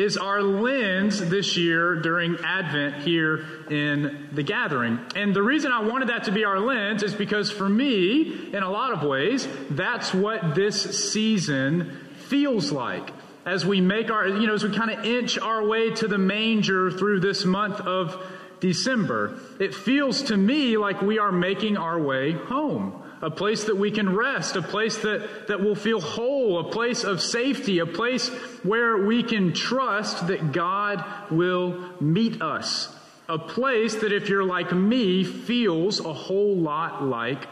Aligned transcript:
is 0.00 0.16
our 0.16 0.42
lens 0.42 1.28
this 1.28 1.56
year 1.56 1.96
during 1.96 2.36
Advent 2.44 3.02
here 3.02 3.44
in 3.70 4.28
the 4.32 4.42
gathering. 4.42 4.98
And 5.14 5.34
the 5.34 5.42
reason 5.42 5.72
I 5.72 5.82
wanted 5.82 6.08
that 6.08 6.24
to 6.24 6.32
be 6.32 6.44
our 6.44 6.58
lens 6.58 7.02
is 7.02 7.14
because 7.14 7.50
for 7.50 7.68
me, 7.68 8.50
in 8.52 8.62
a 8.62 8.70
lot 8.70 8.92
of 8.92 9.02
ways, 9.02 9.46
that's 9.70 10.14
what 10.14 10.54
this 10.54 11.12
season 11.12 11.98
feels 12.28 12.72
like 12.72 13.10
as 13.44 13.66
we 13.66 13.80
make 13.80 14.10
our, 14.10 14.28
you 14.28 14.46
know, 14.46 14.54
as 14.54 14.62
we 14.62 14.74
kind 14.74 14.90
of 14.90 15.04
inch 15.04 15.38
our 15.38 15.66
way 15.66 15.90
to 15.90 16.06
the 16.06 16.18
manger 16.18 16.90
through 16.90 17.20
this 17.20 17.44
month 17.44 17.80
of 17.80 18.24
December. 18.60 19.38
It 19.58 19.74
feels 19.74 20.22
to 20.24 20.36
me 20.36 20.76
like 20.76 21.02
we 21.02 21.18
are 21.18 21.32
making 21.32 21.76
our 21.76 21.98
way 21.98 22.32
home 22.32 23.02
a 23.22 23.30
place 23.30 23.64
that 23.64 23.76
we 23.76 23.90
can 23.90 24.14
rest, 24.14 24.56
a 24.56 24.62
place 24.62 24.98
that, 24.98 25.48
that 25.48 25.60
will 25.60 25.74
feel 25.74 26.00
whole, 26.00 26.58
a 26.58 26.70
place 26.70 27.04
of 27.04 27.20
safety, 27.20 27.78
a 27.78 27.86
place 27.86 28.28
where 28.62 28.96
we 28.96 29.22
can 29.22 29.52
trust 29.52 30.26
that 30.28 30.52
God 30.52 31.04
will 31.30 31.78
meet 32.00 32.40
us. 32.40 32.94
A 33.28 33.38
place 33.38 33.96
that, 33.96 34.12
if 34.12 34.28
you're 34.28 34.44
like 34.44 34.72
me, 34.72 35.22
feels 35.22 36.00
a 36.00 36.12
whole 36.12 36.56
lot 36.56 37.04
like 37.04 37.46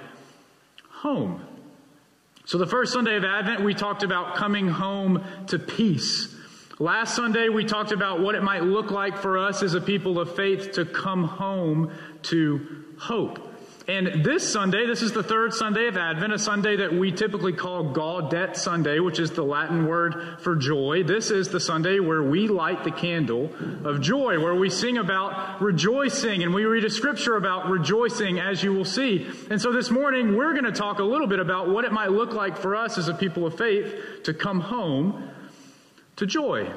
home. 0.88 1.44
So, 2.46 2.58
the 2.58 2.66
first 2.66 2.94
Sunday 2.94 3.16
of 3.16 3.24
Advent, 3.24 3.62
we 3.62 3.74
talked 3.74 4.02
about 4.02 4.34
coming 4.34 4.68
home 4.68 5.22
to 5.48 5.58
peace. 5.58 6.34
Last 6.80 7.16
Sunday, 7.16 7.48
we 7.48 7.64
talked 7.64 7.90
about 7.90 8.20
what 8.20 8.36
it 8.36 8.42
might 8.44 8.62
look 8.62 8.92
like 8.92 9.18
for 9.18 9.36
us 9.36 9.64
as 9.64 9.74
a 9.74 9.80
people 9.80 10.20
of 10.20 10.36
faith 10.36 10.72
to 10.74 10.84
come 10.84 11.24
home 11.24 11.90
to 12.22 12.84
hope. 13.00 13.40
And 13.88 14.24
this 14.24 14.48
Sunday, 14.48 14.86
this 14.86 15.02
is 15.02 15.10
the 15.10 15.24
third 15.24 15.52
Sunday 15.54 15.88
of 15.88 15.96
Advent, 15.96 16.32
a 16.32 16.38
Sunday 16.38 16.76
that 16.76 16.94
we 16.94 17.10
typically 17.10 17.52
call 17.52 17.92
Gaudete 17.92 18.54
Sunday, 18.54 19.00
which 19.00 19.18
is 19.18 19.32
the 19.32 19.42
Latin 19.42 19.88
word 19.88 20.36
for 20.38 20.54
joy. 20.54 21.02
This 21.02 21.32
is 21.32 21.48
the 21.48 21.58
Sunday 21.58 21.98
where 21.98 22.22
we 22.22 22.46
light 22.46 22.84
the 22.84 22.92
candle 22.92 23.50
of 23.84 24.00
joy, 24.00 24.38
where 24.38 24.54
we 24.54 24.70
sing 24.70 24.98
about 24.98 25.60
rejoicing 25.60 26.44
and 26.44 26.54
we 26.54 26.64
read 26.64 26.84
a 26.84 26.90
scripture 26.90 27.34
about 27.34 27.68
rejoicing, 27.68 28.38
as 28.38 28.62
you 28.62 28.72
will 28.72 28.84
see. 28.84 29.26
And 29.50 29.60
so 29.60 29.72
this 29.72 29.90
morning, 29.90 30.36
we're 30.36 30.52
going 30.52 30.64
to 30.64 30.70
talk 30.70 31.00
a 31.00 31.04
little 31.04 31.26
bit 31.26 31.40
about 31.40 31.70
what 31.70 31.84
it 31.84 31.90
might 31.90 32.12
look 32.12 32.34
like 32.34 32.56
for 32.56 32.76
us 32.76 32.98
as 32.98 33.08
a 33.08 33.14
people 33.14 33.46
of 33.46 33.58
faith 33.58 34.22
to 34.24 34.32
come 34.32 34.60
home 34.60 35.28
to 36.18 36.26
joy. 36.26 36.70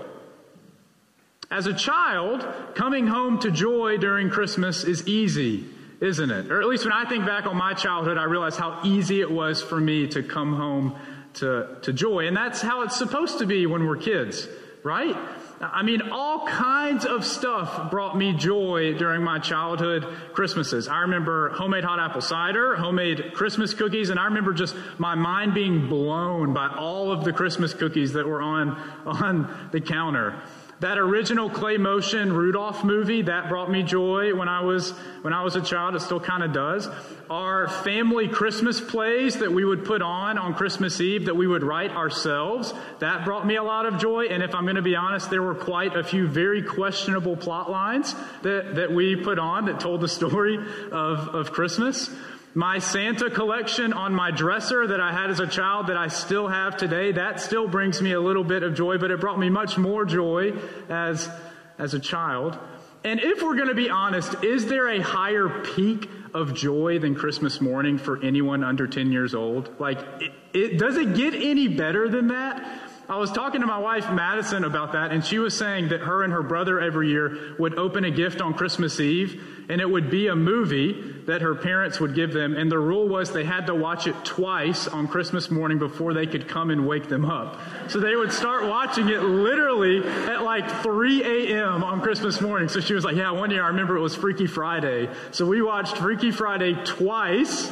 As 1.51 1.67
a 1.67 1.73
child, 1.73 2.47
coming 2.73 3.07
home 3.07 3.37
to 3.39 3.51
joy 3.51 3.97
during 3.97 4.29
Christmas 4.29 4.83
is 4.83 5.07
easy 5.07 5.67
isn't 6.01 6.31
it? 6.31 6.51
Or 6.51 6.59
at 6.59 6.67
least 6.67 6.83
when 6.83 6.93
I 6.93 7.05
think 7.05 7.25
back 7.25 7.45
on 7.45 7.55
my 7.55 7.73
childhood, 7.73 8.17
I 8.17 8.23
realize 8.23 8.57
how 8.57 8.81
easy 8.83 9.21
it 9.21 9.29
was 9.29 9.61
for 9.61 9.79
me 9.79 10.07
to 10.07 10.23
come 10.23 10.55
home 10.55 10.95
to, 11.35 11.77
to 11.83 11.93
joy. 11.93 12.27
And 12.27 12.35
that's 12.35 12.59
how 12.59 12.81
it's 12.81 12.97
supposed 12.97 13.37
to 13.37 13.45
be 13.45 13.67
when 13.67 13.85
we're 13.85 13.97
kids, 13.97 14.47
right? 14.83 15.15
I 15.61 15.83
mean, 15.83 16.09
all 16.11 16.47
kinds 16.47 17.05
of 17.05 17.23
stuff 17.23 17.91
brought 17.91 18.17
me 18.17 18.33
joy 18.33 18.95
during 18.97 19.23
my 19.23 19.37
childhood 19.37 20.05
Christmases. 20.33 20.87
I 20.87 21.01
remember 21.01 21.49
homemade 21.49 21.83
hot 21.83 21.99
apple 21.99 22.21
cider, 22.21 22.75
homemade 22.75 23.33
Christmas 23.33 23.73
cookies, 23.73 24.09
and 24.09 24.19
I 24.19 24.25
remember 24.25 24.53
just 24.53 24.75
my 24.97 25.13
mind 25.13 25.53
being 25.53 25.87
blown 25.87 26.53
by 26.53 26.67
all 26.67 27.11
of 27.11 27.23
the 27.23 27.31
Christmas 27.31 27.73
cookies 27.73 28.13
that 28.13 28.25
were 28.25 28.41
on, 28.41 28.71
on 29.05 29.69
the 29.71 29.81
counter. 29.81 30.41
That 30.81 30.97
original 30.97 31.47
claymation 31.47 32.33
Rudolph 32.33 32.83
movie, 32.83 33.21
that 33.21 33.49
brought 33.49 33.69
me 33.69 33.83
joy 33.83 34.33
when 34.33 34.49
I 34.49 34.61
was, 34.61 34.89
when 35.21 35.31
I 35.31 35.43
was 35.43 35.55
a 35.55 35.61
child. 35.61 35.93
It 35.93 36.01
still 36.01 36.19
kind 36.19 36.41
of 36.41 36.53
does. 36.53 36.89
Our 37.29 37.67
family 37.67 38.27
Christmas 38.27 38.81
plays 38.81 39.37
that 39.37 39.51
we 39.51 39.63
would 39.63 39.85
put 39.85 40.01
on 40.01 40.39
on 40.39 40.55
Christmas 40.55 40.99
Eve 40.99 41.25
that 41.25 41.35
we 41.37 41.45
would 41.45 41.61
write 41.61 41.91
ourselves, 41.91 42.73
that 42.97 43.25
brought 43.25 43.45
me 43.45 43.57
a 43.57 43.63
lot 43.63 43.85
of 43.85 43.99
joy. 43.99 44.25
And 44.25 44.41
if 44.41 44.55
I'm 44.55 44.63
going 44.63 44.75
to 44.75 44.81
be 44.81 44.95
honest, 44.95 45.29
there 45.29 45.43
were 45.43 45.53
quite 45.53 45.95
a 45.95 46.03
few 46.03 46.27
very 46.27 46.63
questionable 46.63 47.37
plot 47.37 47.69
lines 47.69 48.15
that, 48.41 48.73
that 48.73 48.91
we 48.91 49.15
put 49.15 49.37
on 49.37 49.65
that 49.65 49.79
told 49.79 50.01
the 50.01 50.07
story 50.07 50.57
of, 50.91 51.27
of 51.29 51.51
Christmas. 51.51 52.09
My 52.53 52.79
Santa 52.79 53.29
collection 53.29 53.93
on 53.93 54.13
my 54.13 54.29
dresser 54.29 54.85
that 54.87 54.99
I 54.99 55.13
had 55.13 55.29
as 55.29 55.39
a 55.39 55.47
child 55.47 55.87
that 55.87 55.95
I 55.95 56.09
still 56.09 56.49
have 56.49 56.75
today, 56.75 57.13
that 57.13 57.39
still 57.39 57.65
brings 57.65 58.01
me 58.01 58.11
a 58.11 58.19
little 58.19 58.43
bit 58.43 58.61
of 58.63 58.75
joy, 58.75 58.97
but 58.97 59.09
it 59.09 59.21
brought 59.21 59.39
me 59.39 59.49
much 59.49 59.77
more 59.77 60.03
joy 60.03 60.51
as, 60.89 61.29
as 61.77 61.93
a 61.93 61.99
child. 61.99 62.59
And 63.05 63.21
if 63.21 63.41
we're 63.41 63.55
going 63.55 63.69
to 63.69 63.75
be 63.75 63.89
honest, 63.89 64.43
is 64.43 64.65
there 64.65 64.89
a 64.89 64.99
higher 64.99 65.47
peak 65.47 66.09
of 66.33 66.53
joy 66.53 66.99
than 66.99 67.15
Christmas 67.15 67.61
morning 67.61 67.97
for 67.97 68.21
anyone 68.21 68.65
under 68.65 68.85
10 68.85 69.13
years 69.13 69.33
old? 69.33 69.79
Like, 69.79 69.99
it, 70.19 70.31
it, 70.53 70.77
does 70.77 70.97
it 70.97 71.15
get 71.15 71.33
any 71.33 71.69
better 71.69 72.09
than 72.09 72.27
that? 72.27 72.90
I 73.09 73.17
was 73.17 73.31
talking 73.31 73.59
to 73.59 73.67
my 73.67 73.77
wife, 73.77 74.09
Madison, 74.09 74.63
about 74.63 74.93
that, 74.93 75.11
and 75.11 75.25
she 75.25 75.37
was 75.37 75.57
saying 75.57 75.89
that 75.89 75.99
her 76.01 76.23
and 76.23 76.31
her 76.31 76.43
brother 76.43 76.79
every 76.79 77.09
year 77.09 77.55
would 77.59 77.77
open 77.77 78.05
a 78.05 78.11
gift 78.11 78.39
on 78.39 78.53
Christmas 78.53 78.99
Eve, 79.01 79.65
and 79.69 79.81
it 79.81 79.89
would 79.89 80.09
be 80.09 80.27
a 80.27 80.35
movie 80.35 81.11
that 81.25 81.41
her 81.41 81.53
parents 81.53 81.99
would 81.99 82.15
give 82.15 82.31
them, 82.31 82.55
and 82.55 82.71
the 82.71 82.79
rule 82.79 83.09
was 83.09 83.31
they 83.31 83.43
had 83.43 83.67
to 83.67 83.75
watch 83.75 84.07
it 84.07 84.15
twice 84.23 84.87
on 84.87 85.07
Christmas 85.07 85.51
morning 85.51 85.77
before 85.77 86.13
they 86.13 86.25
could 86.25 86.47
come 86.47 86.69
and 86.69 86.87
wake 86.87 87.09
them 87.09 87.25
up. 87.25 87.59
So 87.89 87.99
they 87.99 88.15
would 88.15 88.31
start 88.31 88.65
watching 88.65 89.09
it 89.09 89.21
literally 89.21 89.99
at 90.07 90.43
like 90.43 90.69
3 90.81 91.51
a.m. 91.51 91.83
on 91.83 92.01
Christmas 92.01 92.39
morning. 92.39 92.69
So 92.69 92.79
she 92.79 92.93
was 92.93 93.03
like, 93.03 93.15
Yeah, 93.15 93.31
one 93.31 93.51
year 93.51 93.63
I 93.63 93.67
remember 93.67 93.97
it 93.97 94.01
was 94.01 94.15
Freaky 94.15 94.47
Friday. 94.47 95.09
So 95.31 95.45
we 95.45 95.61
watched 95.61 95.97
Freaky 95.97 96.31
Friday 96.31 96.75
twice 96.85 97.71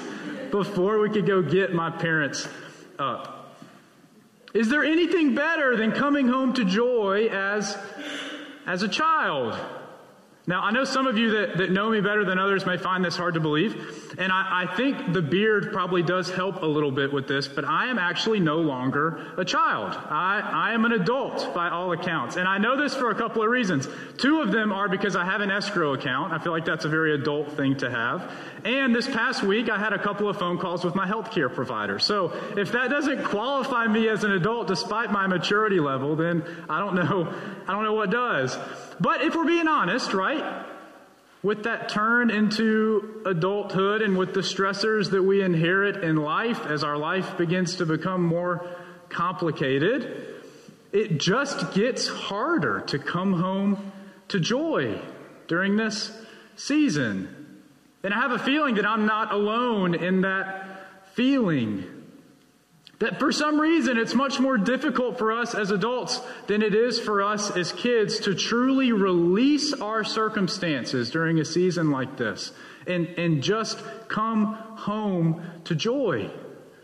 before 0.51 1.00
we 1.00 1.09
could 1.09 1.25
go 1.25 1.41
get 1.41 1.73
my 1.73 1.90
parents 1.90 2.47
up. 2.97 3.39
Is 4.54 4.70
there 4.70 4.84
anything 4.84 5.36
better 5.36 5.76
than 5.76 5.92
coming 5.92 6.28
home 6.28 6.54
to 6.54 6.66
joy 6.66 7.28
as, 7.28 7.78
as 8.66 8.82
a 8.82 8.88
child? 8.88 9.58
Now, 10.48 10.64
I 10.64 10.72
know 10.72 10.84
some 10.84 11.06
of 11.06 11.16
you 11.18 11.32
that, 11.32 11.58
that 11.58 11.72
know 11.72 11.92
me 11.92 12.02
better 12.02 12.26
than 12.26 12.40
others 12.40 12.66
may 12.66 12.78
find 12.78 13.06
this 13.06 13.16
hard 13.16 13.36
to 13.36 13.40
believe, 13.40 14.16
and 14.18 14.32
I, 14.32 14.64
I, 14.64 14.76
think 14.76 15.14
the 15.14 15.22
beard 15.22 15.72
probably 15.72 16.02
does 16.02 16.30
help 16.32 16.64
a 16.64 16.66
little 16.66 16.92
bit 16.92 17.14
with 17.14 17.28
this, 17.28 17.48
but 17.48 17.66
I 17.66 17.88
am 17.88 18.00
actually 18.00 18.40
no 18.40 18.58
longer 18.58 19.24
a 19.38 19.46
child. 19.46 19.94
I, 19.94 20.40
I 20.42 20.74
am 20.74 20.86
an 20.86 20.94
adult 20.94 21.54
by 21.54 21.70
all 21.70 21.92
accounts, 21.92 22.36
and 22.38 22.48
I 22.48 22.58
know 22.58 22.82
this 22.82 22.96
for 22.96 23.12
a 23.12 23.16
couple 23.16 23.44
of 23.44 23.50
reasons. 23.50 23.88
Two 24.18 24.42
of 24.42 24.52
them 24.52 24.72
are 24.72 24.90
because 24.90 25.16
I 25.16 25.24
have 25.24 25.42
an 25.42 25.52
escrow 25.52 25.94
account. 25.94 26.34
I 26.34 26.40
feel 26.40 26.52
like 26.52 26.66
that's 26.66 26.86
a 26.86 26.90
very 26.90 27.14
adult 27.14 27.52
thing 27.52 27.78
to 27.78 27.92
have. 27.92 28.32
And 28.66 28.96
this 28.96 29.08
past 29.08 29.44
week, 29.44 29.70
I 29.70 29.78
had 29.78 29.94
a 29.94 30.00
couple 30.00 30.30
of 30.30 30.38
phone 30.40 30.58
calls 30.58 30.84
with 30.84 30.96
my 30.96 31.08
healthcare 31.08 31.54
provider. 31.54 32.00
So 32.00 32.34
if 32.58 32.72
that 32.72 32.90
doesn't 32.90 33.24
qualify 33.26 33.88
me 33.88 34.10
as 34.10 34.24
an 34.24 34.32
adult 34.32 34.68
despite 34.68 35.12
my 35.12 35.28
maturity 35.28 35.80
level, 35.80 36.16
then 36.16 36.44
I 36.68 36.80
don't 36.80 36.96
know, 36.96 37.34
I 37.68 37.72
don't 37.72 37.84
know 37.84 37.94
what 37.94 38.10
does. 38.10 38.58
But 39.00 39.22
if 39.22 39.34
we're 39.36 39.46
being 39.46 39.68
honest, 39.68 40.14
right? 40.14 40.28
With 41.41 41.63
that 41.63 41.90
turn 41.90 42.29
into 42.31 43.22
adulthood 43.25 44.01
and 44.01 44.17
with 44.17 44.34
the 44.34 44.41
stressors 44.41 45.12
that 45.12 45.23
we 45.23 45.41
inherit 45.41 46.03
in 46.03 46.17
life 46.17 46.66
as 46.66 46.84
our 46.84 46.97
life 46.97 47.38
begins 47.38 47.75
to 47.75 47.85
become 47.85 48.22
more 48.22 48.67
complicated, 49.07 50.35
it 50.91 51.17
just 51.17 51.73
gets 51.73 52.07
harder 52.07 52.81
to 52.88 53.00
come 53.00 53.34
home 53.34 53.91
to 54.28 54.40
joy 54.40 55.00
during 55.47 55.78
this 55.78 56.12
season. 56.56 57.61
And 58.03 58.13
I 58.13 58.17
have 58.17 58.31
a 58.31 58.40
feeling 58.40 58.75
that 58.75 58.85
I'm 58.85 59.06
not 59.06 59.34
alone 59.34 59.96
in 59.96 60.22
that 60.22 60.88
feeling. 61.14 61.98
That 62.99 63.17
for 63.17 63.31
some 63.31 63.59
reason 63.59 63.97
it's 63.97 64.13
much 64.13 64.41
more 64.41 64.57
difficult 64.57 65.17
for 65.17 65.31
us 65.31 65.55
as 65.55 65.72
adults 65.72 66.19
than 66.47 66.61
it 66.61 66.75
is 66.75 66.99
for 66.99 67.22
us 67.22 67.49
as 67.55 67.72
kids 67.72 68.19
to 68.22 68.35
truly 68.35 68.91
release 68.91 69.73
our 69.73 70.03
circumstances 70.03 71.09
during 71.09 71.40
a 71.40 71.46
season 71.46 71.91
like 71.91 72.17
this 72.17 72.51
and, 72.87 73.07
and 73.17 73.41
just 73.41 73.81
come 74.09 74.53
home 74.53 75.41
to 75.63 75.75
joy. 75.75 76.29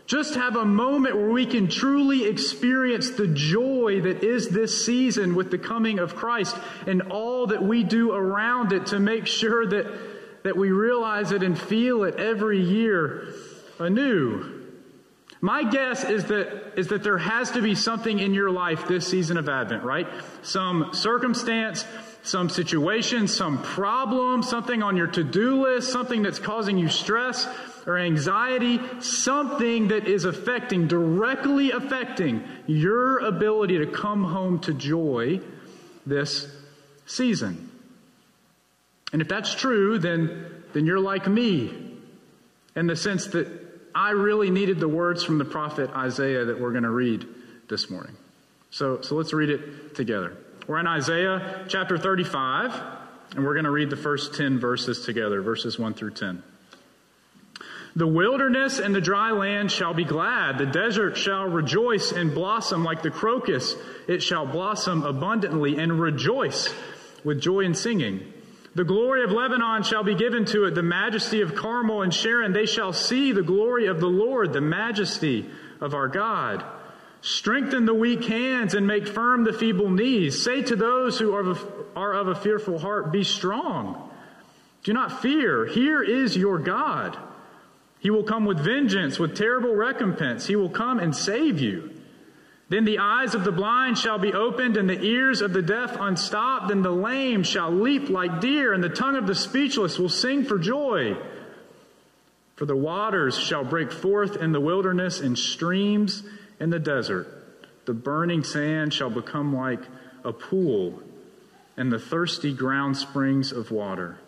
Just 0.06 0.36
have 0.36 0.56
a 0.56 0.64
moment 0.64 1.16
where 1.16 1.30
we 1.30 1.44
can 1.44 1.68
truly 1.68 2.24
experience 2.24 3.10
the 3.10 3.26
joy 3.26 4.00
that 4.02 4.22
is 4.22 4.48
this 4.48 4.86
season 4.86 5.34
with 5.34 5.50
the 5.50 5.58
coming 5.58 5.98
of 5.98 6.14
Christ 6.14 6.56
and 6.86 7.02
all 7.10 7.48
that 7.48 7.62
we 7.62 7.82
do 7.82 8.12
around 8.12 8.72
it 8.72 8.86
to 8.86 9.00
make 9.00 9.26
sure 9.26 9.66
that, 9.66 10.44
that 10.44 10.56
we 10.56 10.70
realize 10.70 11.32
it 11.32 11.42
and 11.42 11.58
feel 11.58 12.04
it 12.04 12.14
every 12.14 12.62
year 12.62 13.34
anew. 13.80 14.55
My 15.40 15.64
guess 15.64 16.04
is 16.04 16.24
that, 16.26 16.78
is 16.78 16.88
that 16.88 17.02
there 17.02 17.18
has 17.18 17.50
to 17.52 17.62
be 17.62 17.74
something 17.74 18.18
in 18.18 18.32
your 18.32 18.50
life 18.50 18.88
this 18.88 19.06
season 19.06 19.36
of 19.36 19.48
Advent, 19.48 19.84
right? 19.84 20.08
Some 20.42 20.90
circumstance, 20.92 21.84
some 22.22 22.48
situation, 22.48 23.28
some 23.28 23.62
problem, 23.62 24.42
something 24.42 24.82
on 24.82 24.96
your 24.96 25.06
to 25.08 25.22
do 25.22 25.62
list, 25.62 25.92
something 25.92 26.22
that's 26.22 26.38
causing 26.38 26.78
you 26.78 26.88
stress 26.88 27.46
or 27.86 27.98
anxiety, 27.98 28.80
something 29.00 29.88
that 29.88 30.08
is 30.08 30.24
affecting, 30.24 30.88
directly 30.88 31.70
affecting 31.70 32.42
your 32.66 33.18
ability 33.18 33.78
to 33.78 33.86
come 33.86 34.24
home 34.24 34.58
to 34.60 34.72
joy 34.74 35.40
this 36.04 36.48
season. 37.04 37.70
And 39.12 39.22
if 39.22 39.28
that's 39.28 39.54
true, 39.54 39.98
then, 39.98 40.46
then 40.72 40.86
you're 40.86 40.98
like 40.98 41.28
me 41.28 41.72
in 42.74 42.86
the 42.86 42.96
sense 42.96 43.26
that 43.28 43.65
I 43.96 44.10
really 44.10 44.50
needed 44.50 44.78
the 44.78 44.88
words 44.88 45.24
from 45.24 45.38
the 45.38 45.46
prophet 45.46 45.88
Isaiah 45.88 46.44
that 46.44 46.60
we're 46.60 46.72
going 46.72 46.82
to 46.84 46.90
read 46.90 47.26
this 47.70 47.88
morning. 47.88 48.14
So, 48.68 49.00
so 49.00 49.14
let's 49.14 49.32
read 49.32 49.48
it 49.48 49.94
together. 49.94 50.36
We're 50.66 50.80
in 50.80 50.86
Isaiah 50.86 51.64
chapter 51.66 51.96
35, 51.96 52.78
and 53.34 53.42
we're 53.42 53.54
going 53.54 53.64
to 53.64 53.70
read 53.70 53.88
the 53.88 53.96
first 53.96 54.34
10 54.34 54.58
verses 54.58 55.06
together, 55.06 55.40
verses 55.40 55.78
1 55.78 55.94
through 55.94 56.10
10. 56.10 56.42
The 57.94 58.06
wilderness 58.06 58.80
and 58.80 58.94
the 58.94 59.00
dry 59.00 59.30
land 59.30 59.72
shall 59.72 59.94
be 59.94 60.04
glad. 60.04 60.58
The 60.58 60.66
desert 60.66 61.16
shall 61.16 61.46
rejoice 61.46 62.12
and 62.12 62.34
blossom 62.34 62.84
like 62.84 63.00
the 63.00 63.10
crocus. 63.10 63.76
It 64.06 64.22
shall 64.22 64.44
blossom 64.44 65.04
abundantly 65.04 65.78
and 65.78 65.98
rejoice 65.98 66.68
with 67.24 67.40
joy 67.40 67.64
and 67.64 67.74
singing. 67.74 68.30
The 68.76 68.84
glory 68.84 69.24
of 69.24 69.32
Lebanon 69.32 69.84
shall 69.84 70.04
be 70.04 70.14
given 70.14 70.44
to 70.46 70.64
it, 70.64 70.74
the 70.74 70.82
majesty 70.82 71.40
of 71.40 71.54
Carmel 71.54 72.02
and 72.02 72.12
Sharon. 72.12 72.52
They 72.52 72.66
shall 72.66 72.92
see 72.92 73.32
the 73.32 73.42
glory 73.42 73.86
of 73.86 74.00
the 74.00 74.06
Lord, 74.06 74.52
the 74.52 74.60
majesty 74.60 75.46
of 75.80 75.94
our 75.94 76.08
God. 76.08 76.62
Strengthen 77.22 77.86
the 77.86 77.94
weak 77.94 78.24
hands 78.24 78.74
and 78.74 78.86
make 78.86 79.08
firm 79.08 79.44
the 79.44 79.54
feeble 79.54 79.88
knees. 79.88 80.44
Say 80.44 80.60
to 80.60 80.76
those 80.76 81.18
who 81.18 81.34
are 81.34 81.40
of, 81.40 81.66
are 81.96 82.12
of 82.12 82.28
a 82.28 82.34
fearful 82.34 82.78
heart, 82.78 83.10
Be 83.10 83.24
strong. 83.24 84.10
Do 84.84 84.92
not 84.92 85.22
fear. 85.22 85.64
Here 85.64 86.02
is 86.02 86.36
your 86.36 86.58
God. 86.58 87.16
He 88.00 88.10
will 88.10 88.24
come 88.24 88.44
with 88.44 88.58
vengeance, 88.58 89.18
with 89.18 89.34
terrible 89.34 89.74
recompense. 89.74 90.44
He 90.44 90.54
will 90.54 90.68
come 90.68 90.98
and 90.98 91.16
save 91.16 91.60
you. 91.60 91.95
Then 92.68 92.84
the 92.84 92.98
eyes 92.98 93.34
of 93.34 93.44
the 93.44 93.52
blind 93.52 93.96
shall 93.96 94.18
be 94.18 94.32
opened, 94.32 94.76
and 94.76 94.90
the 94.90 95.00
ears 95.00 95.40
of 95.40 95.52
the 95.52 95.62
deaf 95.62 95.96
unstopped, 95.98 96.70
and 96.70 96.84
the 96.84 96.90
lame 96.90 97.44
shall 97.44 97.70
leap 97.70 98.08
like 98.10 98.40
deer, 98.40 98.72
and 98.72 98.82
the 98.82 98.88
tongue 98.88 99.16
of 99.16 99.26
the 99.26 99.36
speechless 99.36 99.98
will 99.98 100.08
sing 100.08 100.44
for 100.44 100.58
joy. 100.58 101.16
For 102.56 102.66
the 102.66 102.74
waters 102.74 103.38
shall 103.38 103.64
break 103.64 103.92
forth 103.92 104.36
in 104.36 104.50
the 104.50 104.60
wilderness, 104.60 105.20
and 105.20 105.38
streams 105.38 106.24
in 106.58 106.70
the 106.70 106.80
desert. 106.80 107.28
The 107.84 107.94
burning 107.94 108.42
sand 108.42 108.92
shall 108.92 109.10
become 109.10 109.54
like 109.54 109.82
a 110.24 110.32
pool, 110.32 111.00
and 111.76 111.92
the 111.92 112.00
thirsty 112.00 112.52
ground 112.52 112.96
springs 112.96 113.52
of 113.52 113.70
water. 113.70 114.18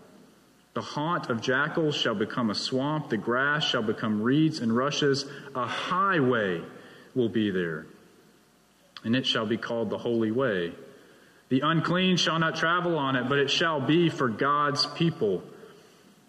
The 0.75 0.82
haunt 0.82 1.29
of 1.29 1.40
jackals 1.40 1.96
shall 1.96 2.14
become 2.14 2.50
a 2.50 2.55
swamp, 2.55 3.11
the 3.11 3.17
grass 3.17 3.64
shall 3.64 3.82
become 3.82 4.23
reeds 4.23 4.61
and 4.61 4.76
rushes. 4.76 5.25
A 5.56 5.67
highway 5.67 6.62
will 7.17 7.29
be 7.29 7.50
there, 7.50 7.87
and 9.05 9.17
it 9.17 9.27
shall 9.27 9.47
be 9.47 9.56
called 9.56 9.91
the 9.91 9.99
Holy 9.99 10.31
Way. 10.31 10.73
The 11.49 11.61
unclean 11.61 12.17
shall 12.17 12.39
not 12.39 12.56
travel 12.56 12.99
on 12.99 13.17
it, 13.17 13.29
but 13.29 13.39
it 13.39 13.50
shall 13.50 13.81
be 13.81 14.09
for 14.11 14.29
God's 14.29 14.87
people. 14.87 15.43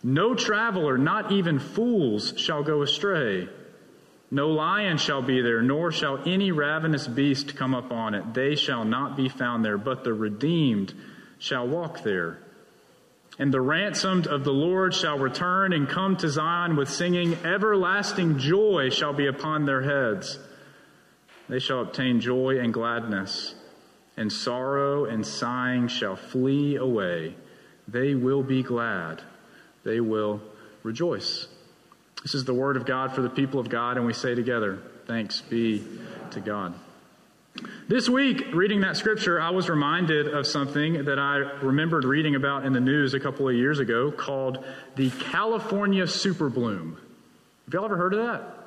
No 0.01 0.33
traveler, 0.33 0.97
not 0.97 1.31
even 1.31 1.59
fools, 1.59 2.33
shall 2.37 2.63
go 2.63 2.81
astray. 2.81 3.49
No 4.31 4.49
lion 4.49 4.97
shall 4.97 5.21
be 5.21 5.41
there, 5.41 5.61
nor 5.61 5.91
shall 5.91 6.21
any 6.25 6.51
ravenous 6.51 7.07
beast 7.07 7.55
come 7.55 7.73
up 7.73 7.91
on 7.91 8.13
it. 8.13 8.33
They 8.33 8.55
shall 8.55 8.85
not 8.85 9.17
be 9.17 9.27
found 9.27 9.65
there, 9.65 9.77
but 9.77 10.03
the 10.03 10.13
redeemed 10.13 10.93
shall 11.39 11.67
walk 11.67 12.03
there. 12.03 12.39
And 13.39 13.53
the 13.53 13.61
ransomed 13.61 14.27
of 14.27 14.43
the 14.43 14.53
Lord 14.53 14.93
shall 14.93 15.17
return 15.17 15.73
and 15.73 15.89
come 15.89 16.17
to 16.17 16.29
Zion 16.29 16.75
with 16.75 16.89
singing. 16.89 17.33
Everlasting 17.45 18.37
joy 18.37 18.89
shall 18.89 19.13
be 19.13 19.27
upon 19.27 19.65
their 19.65 19.81
heads. 19.81 20.37
They 21.49 21.59
shall 21.59 21.81
obtain 21.81 22.21
joy 22.21 22.59
and 22.59 22.71
gladness, 22.71 23.55
and 24.15 24.31
sorrow 24.31 25.05
and 25.05 25.25
sighing 25.25 25.87
shall 25.87 26.15
flee 26.15 26.75
away. 26.75 27.35
They 27.87 28.13
will 28.13 28.43
be 28.43 28.61
glad. 28.61 29.23
They 29.83 29.99
will 29.99 30.41
rejoice. 30.83 31.47
This 32.21 32.35
is 32.35 32.45
the 32.45 32.53
word 32.53 32.77
of 32.77 32.85
God 32.85 33.13
for 33.13 33.21
the 33.21 33.29
people 33.29 33.59
of 33.59 33.67
God, 33.67 33.97
and 33.97 34.05
we 34.05 34.13
say 34.13 34.35
together, 34.35 34.79
Thanks 35.07 35.41
be 35.41 35.83
to 36.31 36.39
God. 36.39 36.75
This 37.87 38.07
week, 38.07 38.53
reading 38.53 38.81
that 38.81 38.95
scripture, 38.95 39.41
I 39.41 39.49
was 39.49 39.69
reminded 39.69 40.27
of 40.27 40.45
something 40.45 41.05
that 41.05 41.17
I 41.17 41.37
remembered 41.63 42.05
reading 42.05 42.35
about 42.35 42.63
in 42.63 42.73
the 42.73 42.79
news 42.79 43.15
a 43.15 43.19
couple 43.19 43.49
of 43.49 43.55
years 43.55 43.79
ago 43.79 44.11
called 44.11 44.63
the 44.95 45.09
California 45.09 46.05
super 46.05 46.49
bloom. 46.49 46.99
Have 47.65 47.73
y'all 47.73 47.85
ever 47.85 47.97
heard 47.97 48.13
of 48.13 48.19
that? 48.19 48.58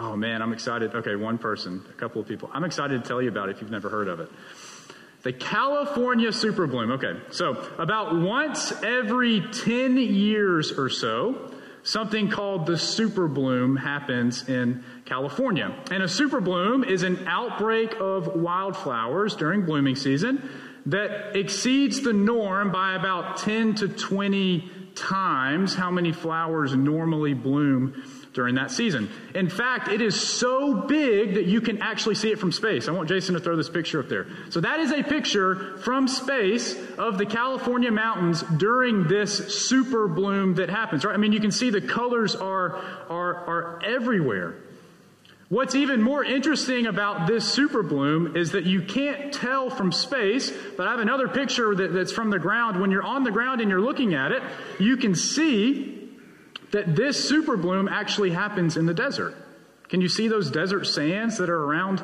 Oh 0.00 0.14
man, 0.14 0.42
I'm 0.42 0.52
excited. 0.52 0.94
Okay, 0.94 1.16
one 1.16 1.38
person, 1.38 1.84
a 1.90 1.92
couple 1.94 2.22
of 2.22 2.28
people. 2.28 2.48
I'm 2.54 2.62
excited 2.62 3.02
to 3.02 3.08
tell 3.08 3.20
you 3.20 3.28
about 3.28 3.48
it 3.48 3.56
if 3.56 3.60
you've 3.60 3.70
never 3.70 3.88
heard 3.88 4.06
of 4.06 4.20
it. 4.20 4.30
The 5.22 5.32
California 5.32 6.32
super 6.32 6.68
bloom. 6.68 6.92
Okay, 6.92 7.14
so 7.32 7.68
about 7.78 8.14
once 8.14 8.72
every 8.84 9.40
10 9.40 9.96
years 9.96 10.70
or 10.70 10.88
so, 10.88 11.52
something 11.82 12.30
called 12.30 12.66
the 12.66 12.78
super 12.78 13.26
bloom 13.26 13.74
happens 13.74 14.48
in 14.48 14.84
California. 15.04 15.74
And 15.90 16.04
a 16.04 16.08
super 16.08 16.40
bloom 16.40 16.84
is 16.84 17.02
an 17.02 17.26
outbreak 17.26 17.96
of 17.98 18.36
wildflowers 18.36 19.34
during 19.34 19.64
blooming 19.64 19.96
season 19.96 20.48
that 20.86 21.36
exceeds 21.36 22.02
the 22.02 22.12
norm 22.12 22.70
by 22.70 22.94
about 22.94 23.38
10 23.38 23.74
to 23.74 23.88
20 23.88 24.70
times 24.94 25.74
how 25.74 25.90
many 25.90 26.12
flowers 26.12 26.74
normally 26.74 27.34
bloom 27.34 28.00
during 28.32 28.54
that 28.56 28.70
season. 28.70 29.10
In 29.34 29.48
fact, 29.48 29.88
it 29.88 30.00
is 30.00 30.20
so 30.20 30.74
big 30.74 31.34
that 31.34 31.46
you 31.46 31.60
can 31.60 31.82
actually 31.82 32.14
see 32.14 32.30
it 32.30 32.38
from 32.38 32.52
space. 32.52 32.88
I 32.88 32.92
want 32.92 33.08
Jason 33.08 33.34
to 33.34 33.40
throw 33.40 33.56
this 33.56 33.70
picture 33.70 34.00
up 34.00 34.08
there. 34.08 34.26
So 34.50 34.60
that 34.60 34.80
is 34.80 34.92
a 34.92 35.02
picture 35.02 35.78
from 35.78 36.08
space 36.08 36.78
of 36.98 37.18
the 37.18 37.26
California 37.26 37.90
mountains 37.90 38.42
during 38.56 39.08
this 39.08 39.58
super 39.66 40.08
bloom 40.08 40.54
that 40.56 40.68
happens, 40.70 41.04
right? 41.04 41.14
I 41.14 41.18
mean, 41.18 41.32
you 41.32 41.40
can 41.40 41.50
see 41.50 41.70
the 41.70 41.80
colors 41.80 42.36
are, 42.36 42.76
are, 43.08 43.34
are 43.34 43.84
everywhere. 43.84 44.54
What's 45.48 45.74
even 45.74 46.02
more 46.02 46.22
interesting 46.22 46.86
about 46.86 47.26
this 47.26 47.50
super 47.50 47.82
bloom 47.82 48.36
is 48.36 48.52
that 48.52 48.66
you 48.66 48.82
can't 48.82 49.32
tell 49.32 49.70
from 49.70 49.92
space, 49.92 50.52
but 50.76 50.86
I 50.86 50.90
have 50.90 51.00
another 51.00 51.26
picture 51.26 51.74
that, 51.74 51.94
that's 51.94 52.12
from 52.12 52.28
the 52.28 52.38
ground. 52.38 52.78
When 52.78 52.90
you're 52.90 53.02
on 53.02 53.24
the 53.24 53.30
ground 53.30 53.62
and 53.62 53.70
you're 53.70 53.80
looking 53.80 54.12
at 54.12 54.30
it, 54.30 54.42
you 54.78 54.98
can 54.98 55.14
see 55.14 55.97
that 56.70 56.94
this 56.94 57.28
super 57.28 57.56
bloom 57.56 57.88
actually 57.88 58.30
happens 58.30 58.76
in 58.76 58.86
the 58.86 58.94
desert. 58.94 59.34
Can 59.88 60.00
you 60.00 60.08
see 60.08 60.28
those 60.28 60.50
desert 60.50 60.86
sands 60.86 61.38
that 61.38 61.48
are 61.48 61.64
around 61.64 62.02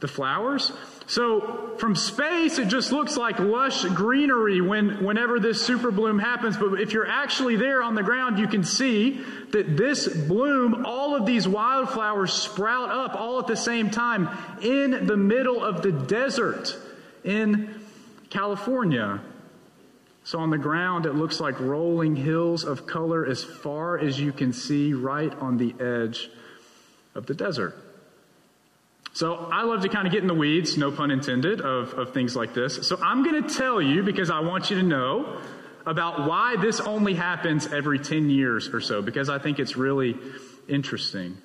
the 0.00 0.08
flowers? 0.08 0.72
So 1.06 1.74
from 1.78 1.96
space, 1.96 2.58
it 2.58 2.68
just 2.68 2.90
looks 2.92 3.16
like 3.16 3.38
lush 3.38 3.84
greenery 3.84 4.60
when, 4.60 5.04
whenever 5.04 5.38
this 5.38 5.64
super 5.64 5.90
bloom 5.90 6.18
happens. 6.18 6.56
But 6.56 6.80
if 6.80 6.92
you're 6.92 7.06
actually 7.06 7.56
there 7.56 7.82
on 7.82 7.94
the 7.94 8.02
ground, 8.02 8.38
you 8.38 8.46
can 8.46 8.64
see 8.64 9.20
that 9.50 9.76
this 9.76 10.08
bloom, 10.08 10.86
all 10.86 11.14
of 11.14 11.26
these 11.26 11.46
wildflowers 11.46 12.32
sprout 12.32 12.90
up 12.90 13.14
all 13.14 13.38
at 13.38 13.46
the 13.46 13.56
same 13.56 13.90
time 13.90 14.28
in 14.62 15.06
the 15.06 15.16
middle 15.16 15.62
of 15.62 15.82
the 15.82 15.92
desert 15.92 16.76
in 17.22 17.80
California. 18.30 19.20
So 20.24 20.38
on 20.38 20.48
the 20.48 20.58
ground, 20.58 21.04
it 21.04 21.14
looks 21.14 21.38
like 21.38 21.60
rolling 21.60 22.16
hills 22.16 22.64
of 22.64 22.86
color 22.86 23.26
as 23.26 23.44
far 23.44 23.98
as 23.98 24.18
you 24.18 24.32
can 24.32 24.54
see 24.54 24.94
right 24.94 25.32
on 25.34 25.58
the 25.58 25.74
edge 25.78 26.30
of 27.14 27.26
the 27.26 27.34
desert. 27.34 27.76
So 29.12 29.34
I 29.52 29.62
love 29.62 29.82
to 29.82 29.88
kind 29.88 30.06
of 30.06 30.12
get 30.12 30.22
in 30.22 30.26
the 30.26 30.34
weeds, 30.34 30.76
no 30.76 30.90
pun 30.90 31.10
intended, 31.10 31.60
of, 31.60 31.92
of 31.92 32.14
things 32.14 32.34
like 32.34 32.54
this. 32.54 32.88
So 32.88 32.98
I'm 33.00 33.22
going 33.22 33.44
to 33.44 33.54
tell 33.54 33.80
you 33.80 34.02
because 34.02 34.30
I 34.30 34.40
want 34.40 34.70
you 34.70 34.76
to 34.76 34.82
know 34.82 35.40
about 35.86 36.26
why 36.26 36.56
this 36.56 36.80
only 36.80 37.14
happens 37.14 37.66
every 37.72 37.98
10 37.98 38.30
years 38.30 38.68
or 38.68 38.80
so, 38.80 39.02
because 39.02 39.28
I 39.28 39.38
think 39.38 39.58
it's 39.58 39.76
really 39.76 40.16
interesting. 40.66 41.36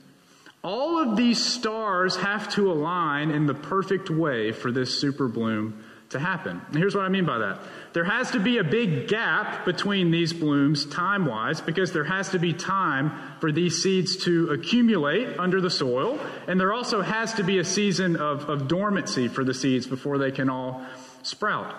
All 0.63 0.99
of 0.99 1.17
these 1.17 1.43
stars 1.43 2.15
have 2.15 2.49
to 2.53 2.71
align 2.71 3.29
in 3.29 3.45
the 3.45 3.53
perfect 3.53 4.09
way 4.09 4.51
for 4.51 4.71
this 4.71 4.99
super 4.99 5.27
bloom 5.27 5.83
to 6.09 6.19
happen. 6.19 6.61
And 6.67 6.75
here's 6.75 6.95
what 6.95 7.05
I 7.05 7.09
mean 7.09 7.25
by 7.25 7.37
that. 7.37 7.59
There 7.93 8.03
has 8.03 8.31
to 8.31 8.39
be 8.39 8.57
a 8.57 8.63
big 8.63 9.07
gap 9.07 9.65
between 9.65 10.11
these 10.11 10.33
blooms 10.33 10.85
time 10.85 11.25
wise 11.25 11.61
because 11.61 11.91
there 11.91 12.03
has 12.03 12.29
to 12.29 12.39
be 12.39 12.53
time 12.53 13.11
for 13.39 13.51
these 13.51 13.81
seeds 13.81 14.17
to 14.25 14.49
accumulate 14.49 15.39
under 15.39 15.61
the 15.61 15.69
soil. 15.69 16.19
And 16.47 16.59
there 16.59 16.73
also 16.73 17.01
has 17.01 17.33
to 17.35 17.43
be 17.43 17.59
a 17.59 17.65
season 17.65 18.15
of, 18.15 18.49
of 18.49 18.67
dormancy 18.67 19.27
for 19.27 19.43
the 19.43 19.53
seeds 19.53 19.85
before 19.85 20.17
they 20.17 20.31
can 20.31 20.49
all 20.49 20.83
sprout. 21.21 21.75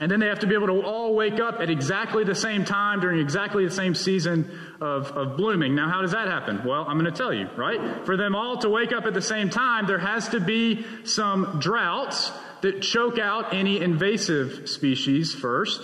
And 0.00 0.08
then 0.08 0.20
they 0.20 0.26
have 0.26 0.38
to 0.40 0.46
be 0.46 0.54
able 0.54 0.68
to 0.68 0.82
all 0.84 1.16
wake 1.16 1.40
up 1.40 1.60
at 1.60 1.70
exactly 1.70 2.22
the 2.22 2.34
same 2.34 2.64
time 2.64 3.00
during 3.00 3.18
exactly 3.18 3.64
the 3.64 3.74
same 3.74 3.96
season 3.96 4.48
of, 4.80 5.10
of 5.10 5.36
blooming. 5.36 5.74
Now, 5.74 5.88
how 5.88 6.02
does 6.02 6.12
that 6.12 6.28
happen? 6.28 6.64
Well, 6.64 6.84
I'm 6.86 7.00
going 7.00 7.12
to 7.12 7.18
tell 7.18 7.34
you, 7.34 7.48
right? 7.56 8.06
For 8.06 8.16
them 8.16 8.36
all 8.36 8.58
to 8.58 8.68
wake 8.68 8.92
up 8.92 9.06
at 9.06 9.14
the 9.14 9.22
same 9.22 9.50
time, 9.50 9.88
there 9.88 9.98
has 9.98 10.28
to 10.28 10.40
be 10.40 10.86
some 11.02 11.58
droughts 11.58 12.30
that 12.62 12.82
choke 12.82 13.18
out 13.18 13.54
any 13.54 13.80
invasive 13.80 14.68
species 14.68 15.34
first. 15.34 15.80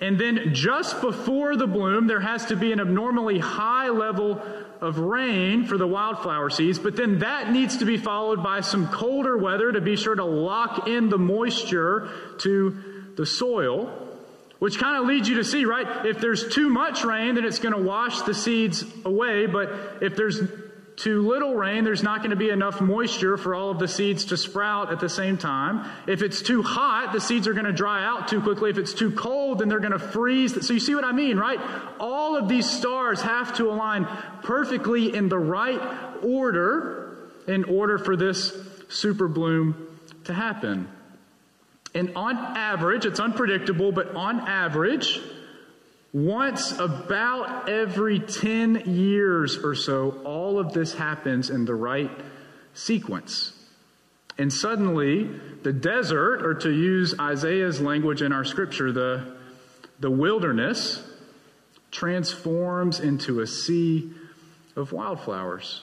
And 0.00 0.18
then 0.18 0.54
just 0.54 1.00
before 1.00 1.56
the 1.56 1.66
bloom, 1.66 2.06
there 2.06 2.20
has 2.20 2.46
to 2.46 2.56
be 2.56 2.72
an 2.72 2.80
abnormally 2.80 3.38
high 3.38 3.90
level 3.90 4.40
of 4.80 4.98
rain 4.98 5.66
for 5.66 5.76
the 5.76 5.86
wildflower 5.86 6.48
seeds, 6.48 6.78
but 6.78 6.96
then 6.96 7.18
that 7.18 7.52
needs 7.52 7.76
to 7.78 7.84
be 7.84 7.98
followed 7.98 8.42
by 8.42 8.60
some 8.60 8.88
colder 8.88 9.36
weather 9.36 9.70
to 9.72 9.80
be 9.80 9.96
sure 9.96 10.14
to 10.14 10.24
lock 10.24 10.88
in 10.88 11.10
the 11.10 11.18
moisture 11.18 12.08
to 12.38 13.12
the 13.16 13.26
soil, 13.26 13.92
which 14.58 14.78
kind 14.78 14.96
of 14.96 15.06
leads 15.06 15.28
you 15.28 15.36
to 15.36 15.44
see, 15.44 15.66
right? 15.66 16.06
If 16.06 16.18
there's 16.18 16.48
too 16.48 16.70
much 16.70 17.04
rain, 17.04 17.34
then 17.34 17.44
it's 17.44 17.58
going 17.58 17.74
to 17.74 17.82
wash 17.82 18.22
the 18.22 18.32
seeds 18.32 18.84
away, 19.04 19.44
but 19.44 19.98
if 20.00 20.16
there's 20.16 20.40
too 21.00 21.26
little 21.26 21.54
rain, 21.54 21.84
there's 21.84 22.02
not 22.02 22.18
going 22.18 22.30
to 22.30 22.36
be 22.36 22.50
enough 22.50 22.80
moisture 22.80 23.36
for 23.36 23.54
all 23.54 23.70
of 23.70 23.78
the 23.78 23.88
seeds 23.88 24.26
to 24.26 24.36
sprout 24.36 24.92
at 24.92 25.00
the 25.00 25.08
same 25.08 25.38
time. 25.38 25.90
If 26.06 26.22
it's 26.22 26.42
too 26.42 26.62
hot, 26.62 27.12
the 27.12 27.20
seeds 27.20 27.48
are 27.48 27.54
going 27.54 27.64
to 27.64 27.72
dry 27.72 28.04
out 28.04 28.28
too 28.28 28.40
quickly. 28.40 28.68
If 28.70 28.76
it's 28.76 28.92
too 28.92 29.10
cold, 29.10 29.60
then 29.60 29.68
they're 29.68 29.80
going 29.80 29.92
to 29.92 29.98
freeze. 29.98 30.66
So 30.66 30.74
you 30.74 30.80
see 30.80 30.94
what 30.94 31.04
I 31.04 31.12
mean, 31.12 31.38
right? 31.38 31.58
All 31.98 32.36
of 32.36 32.48
these 32.48 32.68
stars 32.68 33.22
have 33.22 33.56
to 33.56 33.70
align 33.70 34.06
perfectly 34.42 35.14
in 35.14 35.28
the 35.28 35.38
right 35.38 35.80
order 36.22 37.16
in 37.46 37.64
order 37.64 37.98
for 37.98 38.14
this 38.14 38.54
super 38.88 39.26
bloom 39.26 39.88
to 40.24 40.34
happen. 40.34 40.88
And 41.94 42.12
on 42.14 42.36
average, 42.36 43.06
it's 43.06 43.20
unpredictable, 43.20 43.90
but 43.90 44.14
on 44.14 44.40
average, 44.40 45.20
once 46.12 46.72
about 46.72 47.68
every 47.68 48.18
10 48.18 48.82
years 48.86 49.56
or 49.58 49.74
so, 49.74 50.20
all 50.24 50.58
of 50.58 50.72
this 50.72 50.94
happens 50.94 51.50
in 51.50 51.64
the 51.64 51.74
right 51.74 52.10
sequence. 52.74 53.52
And 54.36 54.52
suddenly, 54.52 55.24
the 55.62 55.72
desert, 55.72 56.44
or 56.44 56.54
to 56.54 56.70
use 56.70 57.14
Isaiah's 57.18 57.80
language 57.80 58.22
in 58.22 58.32
our 58.32 58.44
scripture, 58.44 58.90
the, 58.90 59.36
the 60.00 60.10
wilderness, 60.10 61.02
transforms 61.90 63.00
into 63.00 63.40
a 63.40 63.46
sea 63.46 64.10
of 64.76 64.92
wildflowers. 64.92 65.82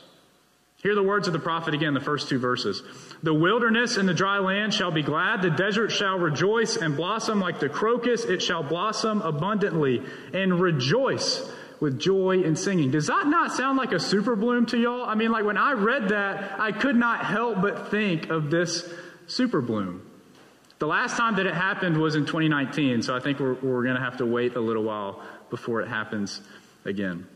Hear 0.84 0.94
the 0.94 1.04
words 1.04 1.28
of 1.28 1.34
the 1.34 1.40
prophet 1.40 1.74
again, 1.74 1.96
the 1.96 2.00
first 2.00 2.30
two 2.30 2.38
verses. 2.38 2.84
The 3.24 3.34
wilderness 3.34 3.98
and 3.98 4.08
the 4.08 4.14
dry 4.14 4.38
land 4.38 4.74
shall 4.74 4.92
be 4.92 5.02
glad. 5.02 5.42
The 5.42 5.50
desert 5.50 5.92
shall 5.92 6.20
rejoice 6.20 6.78
and 6.78 6.96
blossom 6.96 7.40
like 7.40 7.60
the 7.60 7.68
crocus. 7.68 8.26
It 8.26 8.44
shall 8.44 8.62
blossom 8.62 9.22
abundantly 9.22 10.04
and 10.34 10.60
rejoice 10.60 11.52
with 11.80 12.00
joy 12.00 12.44
and 12.44 12.58
singing. 12.58 12.92
Does 12.92 13.08
that 13.08 13.26
not 13.26 13.52
sound 13.52 13.78
like 13.78 13.92
a 13.92 14.00
super 14.00 14.36
bloom 14.36 14.68
to 14.68 14.78
y'all? 14.78 15.04
I 15.04 15.16
mean, 15.16 15.32
like 15.32 15.46
when 15.46 15.58
I 15.58 15.74
read 15.74 16.10
that, 16.10 16.60
I 16.60 16.72
could 16.72 16.96
not 16.96 17.26
help 17.26 17.62
but 17.62 17.90
think 17.90 18.30
of 18.30 18.52
this 18.52 18.88
super 19.26 19.62
bloom. 19.62 20.04
The 20.80 20.88
last 20.88 21.18
time 21.18 21.38
that 21.38 21.48
it 21.48 21.56
happened 21.56 22.00
was 22.00 22.16
in 22.16 22.28
2019, 22.28 23.02
so 23.02 23.16
I 23.16 23.20
think 23.20 23.40
we're, 23.40 23.56
we're 23.56 23.84
going 23.84 23.96
to 23.96 24.02
have 24.02 24.18
to 24.18 24.28
wait 24.28 24.56
a 24.56 24.60
little 24.60 24.84
while 24.84 25.24
before 25.50 25.82
it 25.82 25.88
happens 25.88 26.42
again. 26.86 27.28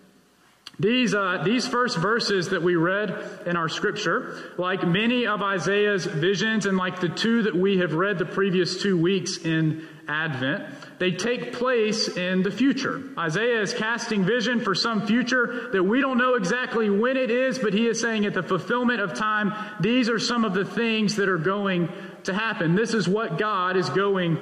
These, 0.79 1.13
uh, 1.13 1.43
these 1.43 1.67
first 1.67 1.97
verses 1.97 2.49
that 2.49 2.63
we 2.63 2.75
read 2.75 3.43
in 3.45 3.55
our 3.55 3.69
scripture, 3.69 4.53
like 4.57 4.85
many 4.87 5.27
of 5.27 5.41
Isaiah's 5.41 6.05
visions 6.05 6.65
and 6.65 6.75
like 6.75 6.99
the 6.99 7.09
two 7.09 7.43
that 7.43 7.55
we 7.55 7.77
have 7.77 7.93
read 7.93 8.17
the 8.17 8.25
previous 8.25 8.81
two 8.81 8.99
weeks 8.99 9.37
in 9.37 9.87
Advent, 10.07 10.63
they 10.97 11.11
take 11.11 11.53
place 11.53 12.07
in 12.07 12.41
the 12.41 12.49
future. 12.49 13.03
Isaiah 13.17 13.61
is 13.61 13.73
casting 13.73 14.23
vision 14.23 14.59
for 14.59 14.73
some 14.73 15.05
future 15.05 15.69
that 15.71 15.83
we 15.83 16.01
don't 16.01 16.17
know 16.17 16.33
exactly 16.33 16.89
when 16.89 17.15
it 17.15 17.29
is, 17.29 17.59
but 17.59 17.73
he 17.73 17.85
is 17.87 18.01
saying 18.01 18.25
at 18.25 18.33
the 18.33 18.43
fulfillment 18.43 19.01
of 19.01 19.13
time, 19.13 19.53
these 19.79 20.09
are 20.09 20.19
some 20.19 20.45
of 20.45 20.53
the 20.53 20.65
things 20.65 21.17
that 21.17 21.29
are 21.29 21.37
going 21.37 21.89
to 22.23 22.33
happen. 22.33 22.75
This 22.75 22.95
is 22.95 23.07
what 23.07 23.37
God 23.37 23.77
is 23.77 23.89
going 23.89 24.39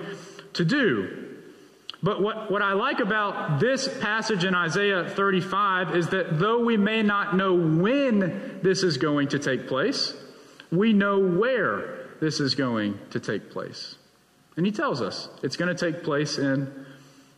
to 0.53 0.63
do. 0.63 1.19
But 2.01 2.22
what, 2.22 2.50
what 2.50 2.62
I 2.62 2.74
like 2.74 3.00
about 3.00 3.60
this 3.60 3.88
passage 4.00 4.46
in 4.46 4.56
Isaiah 4.56 5.10
35 5.10 5.96
is 5.96 6.08
that 6.10 6.39
though 6.39 6.63
we 6.63 6.77
may 6.77 7.03
not 7.03 7.36
know 7.36 7.53
when 7.53 8.60
this 8.63 8.84
is 8.84 8.98
going 8.98 9.29
to 9.29 9.39
take 9.39 9.68
place, 9.68 10.13
we 10.72 10.94
know 10.94 11.20
where 11.20 12.08
this 12.22 12.39
is 12.39 12.56
going 12.56 13.00
to 13.12 13.20
take 13.20 13.51
place. 13.51 13.96
And 14.56 14.65
he 14.65 14.72
tells 14.72 15.01
us 15.01 15.29
it's 15.44 15.58
going 15.58 15.75
to 15.75 15.91
take 15.91 16.03
place 16.03 16.38
in, 16.38 16.86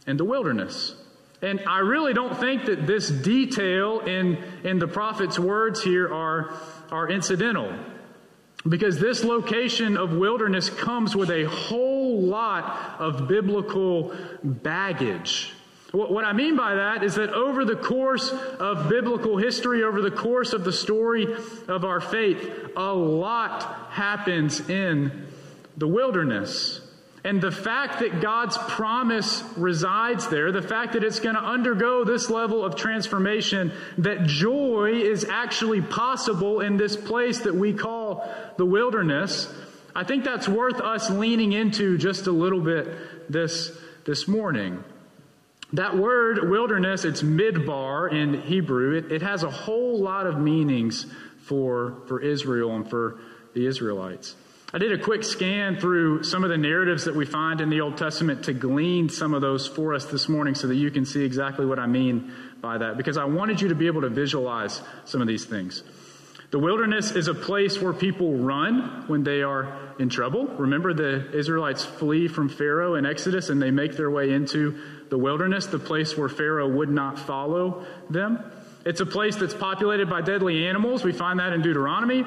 in 0.06 0.18
the 0.18 0.26
wilderness. 0.26 0.96
And 1.42 1.62
I 1.68 1.80
really 1.80 2.14
don't 2.14 2.38
think 2.40 2.66
that 2.66 2.86
this 2.86 3.10
detail 3.10 4.00
in, 4.00 4.38
in 4.64 4.78
the 4.78 4.88
prophet's 4.88 5.40
words 5.40 5.84
here 5.84 6.12
are, 6.14 6.54
are 6.92 7.10
incidental. 7.10 7.74
Because 8.68 9.00
this 9.00 9.24
location 9.24 9.98
of 9.98 10.14
wilderness 10.14 10.70
comes 10.70 11.16
with 11.16 11.32
a 11.32 11.46
whole 11.46 12.01
lot 12.20 13.00
of 13.00 13.28
biblical 13.28 14.14
baggage. 14.44 15.54
What 15.92 16.24
I 16.24 16.32
mean 16.32 16.56
by 16.56 16.76
that 16.76 17.04
is 17.04 17.16
that 17.16 17.32
over 17.34 17.66
the 17.66 17.76
course 17.76 18.30
of 18.30 18.88
biblical 18.88 19.36
history, 19.36 19.84
over 19.84 20.02
the 20.02 20.12
course 20.12 20.54
of 20.54 20.64
the 20.64 20.72
story 20.72 21.28
of 21.68 21.84
our 21.84 22.00
faith, 22.00 22.72
a 22.78 22.94
lot 22.94 23.90
happens 23.90 24.70
in 24.70 25.28
the 25.76 25.88
wilderness. 25.88 26.80
And 27.24 27.40
the 27.40 27.52
fact 27.52 28.00
that 28.00 28.20
God's 28.20 28.58
promise 28.58 29.44
resides 29.56 30.28
there, 30.30 30.52
the 30.52 30.62
fact 30.62 30.94
that 30.94 31.04
it's 31.04 31.20
going 31.20 31.36
to 31.36 31.42
undergo 31.42 32.04
this 32.04 32.32
level 32.32 32.66
of 32.66 32.76
transformation, 32.76 33.72
that 34.00 34.26
joy 34.26 34.94
is 34.94 35.26
actually 35.26 35.82
possible 35.82 36.62
in 36.62 36.78
this 36.78 36.96
place 36.96 37.40
that 37.42 37.54
we 37.54 37.74
call 37.74 38.28
the 38.58 38.66
wilderness, 38.66 39.54
I 39.96 40.04
think 40.04 40.24
that's 40.24 40.48
worth 40.48 40.80
us 40.80 41.10
leaning 41.10 41.54
into 41.54 41.98
just 41.98 42.28
a 42.28 42.32
little 42.32 42.62
bit 42.62 43.32
this, 43.32 43.72
this 44.06 44.28
morning. 44.28 44.84
That 45.74 45.98
word 45.98 46.50
wilderness, 46.50 47.06
it's 47.06 47.22
midbar 47.22 48.12
in 48.12 48.42
Hebrew. 48.42 48.98
It, 48.98 49.12
it 49.12 49.22
has 49.22 49.44
a 49.44 49.50
whole 49.50 50.00
lot 50.00 50.28
of 50.28 50.40
meanings 50.40 51.06
for, 51.44 51.98
for 52.08 52.20
Israel 52.22 52.76
and 52.76 52.90
for 52.90 53.20
the 53.54 53.66
Israelites. 53.66 54.36
I 54.74 54.78
did 54.78 54.94
a 54.94 54.98
quick 54.98 55.26
scan 55.26 55.78
through 55.78 56.24
some 56.24 56.46
of 56.46 56.50
the 56.50 56.58
narratives 56.58 57.04
that 57.04 57.14
we 57.14 57.26
find 57.26 57.60
in 57.60 57.70
the 57.70 57.82
Old 57.82 57.98
Testament 57.98 58.46
to 58.46 58.54
glean 58.54 59.10
some 59.10 59.34
of 59.34 59.42
those 59.42 59.68
for 59.68 59.94
us 59.94 60.06
this 60.06 60.30
morning 60.30 60.56
so 60.56 60.68
that 60.68 60.76
you 60.76 60.90
can 60.92 61.06
see 61.06 61.26
exactly 61.26 61.66
what 61.66 61.78
I 61.78 61.88
mean 61.88 62.32
by 62.62 62.78
that, 62.78 62.96
because 62.96 63.18
I 63.18 63.26
wanted 63.26 63.60
you 63.60 63.68
to 63.68 63.76
be 63.76 63.88
able 63.88 64.02
to 64.02 64.10
visualize 64.10 64.82
some 65.04 65.22
of 65.22 65.28
these 65.28 65.44
things. 65.44 65.84
The 66.52 66.60
wilderness 66.60 67.12
is 67.12 67.30
a 67.30 67.34
place 67.34 67.82
where 67.82 67.94
people 67.94 68.34
run 68.34 69.06
when 69.08 69.24
they 69.24 69.42
are 69.42 69.74
in 70.00 70.10
trouble. 70.10 70.48
Remember, 70.48 70.94
the 70.94 71.32
Israelites 71.32 71.86
flee 71.86 72.28
from 72.28 72.50
Pharaoh 72.50 72.96
in 72.96 73.06
Exodus 73.06 73.50
and 73.50 73.62
they 73.62 73.72
make 73.72 73.96
their 73.96 74.12
way 74.12 74.32
into 74.32 74.78
the 75.10 75.18
wilderness, 75.18 75.68
the 75.68 75.80
place 75.80 76.18
where 76.18 76.28
Pharaoh 76.28 76.68
would 76.68 76.90
not 76.90 77.18
follow 77.18 77.86
them. 78.10 78.40
It's 78.86 79.00
a 79.00 79.06
place 79.06 79.38
that's 79.38 79.54
populated 79.54 80.10
by 80.10 80.22
deadly 80.22 80.68
animals. 80.68 81.06
We 81.06 81.14
find 81.14 81.40
that 81.40 81.54
in 81.54 81.62
Deuteronomy. 81.62 82.26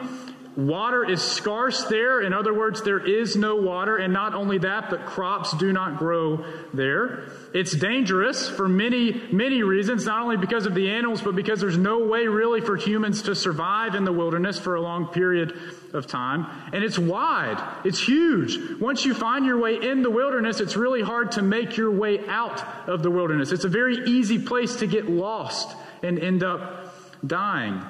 Water 0.57 1.09
is 1.09 1.21
scarce 1.21 1.85
there. 1.85 2.21
In 2.21 2.33
other 2.33 2.55
words, 2.55 2.83
there 2.83 3.05
is 3.05 3.35
no 3.35 3.57
water. 3.57 3.97
And 3.97 4.13
not 4.13 4.35
only 4.35 4.59
that, 4.59 4.89
but 4.89 5.05
crops 5.05 5.53
do 5.57 5.73
not 5.73 5.99
grow 5.99 6.45
there. 6.73 7.25
It's 7.53 7.73
dangerous 7.73 8.49
for 8.49 8.69
many, 8.69 9.21
many 9.33 9.65
reasons, 9.65 10.07
not 10.07 10.23
only 10.23 10.37
because 10.37 10.67
of 10.67 10.75
the 10.75 10.91
animals, 10.91 11.23
but 11.23 11.35
because 11.35 11.61
there's 11.61 11.79
no 11.79 12.05
way 12.07 12.29
really 12.29 12.61
for 12.61 12.77
humans 12.77 13.23
to 13.23 13.35
survive 13.35 13.97
in 13.97 14.05
the 14.05 14.13
wilderness 14.13 14.59
for 14.59 14.77
a 14.77 14.81
long 14.81 15.09
period 15.09 15.59
of 15.93 16.07
time. 16.07 16.47
And 16.73 16.85
it's 16.85 16.99
wide. 16.99 17.61
It's 17.85 18.01
huge. 18.01 18.81
Once 18.81 19.05
you 19.05 19.13
find 19.13 19.45
your 19.45 19.59
way 19.59 19.77
in 19.83 20.03
the 20.03 20.11
wilderness, 20.11 20.61
it's 20.61 20.77
really 20.77 21.03
hard 21.03 21.33
to 21.33 21.43
make 21.43 21.77
your 21.77 21.91
way 21.91 22.25
out 22.29 22.63
of 22.89 23.03
the 23.03 23.11
wilderness. 23.11 23.51
It's 23.51 23.65
a 23.65 23.69
very 23.69 24.05
easy 24.07 24.39
place 24.39 24.77
to 24.77 24.87
get 24.87 25.09
lost 25.09 25.77
and 26.05 26.19
end 26.19 26.45
up 26.45 26.95
dying. 27.27 27.83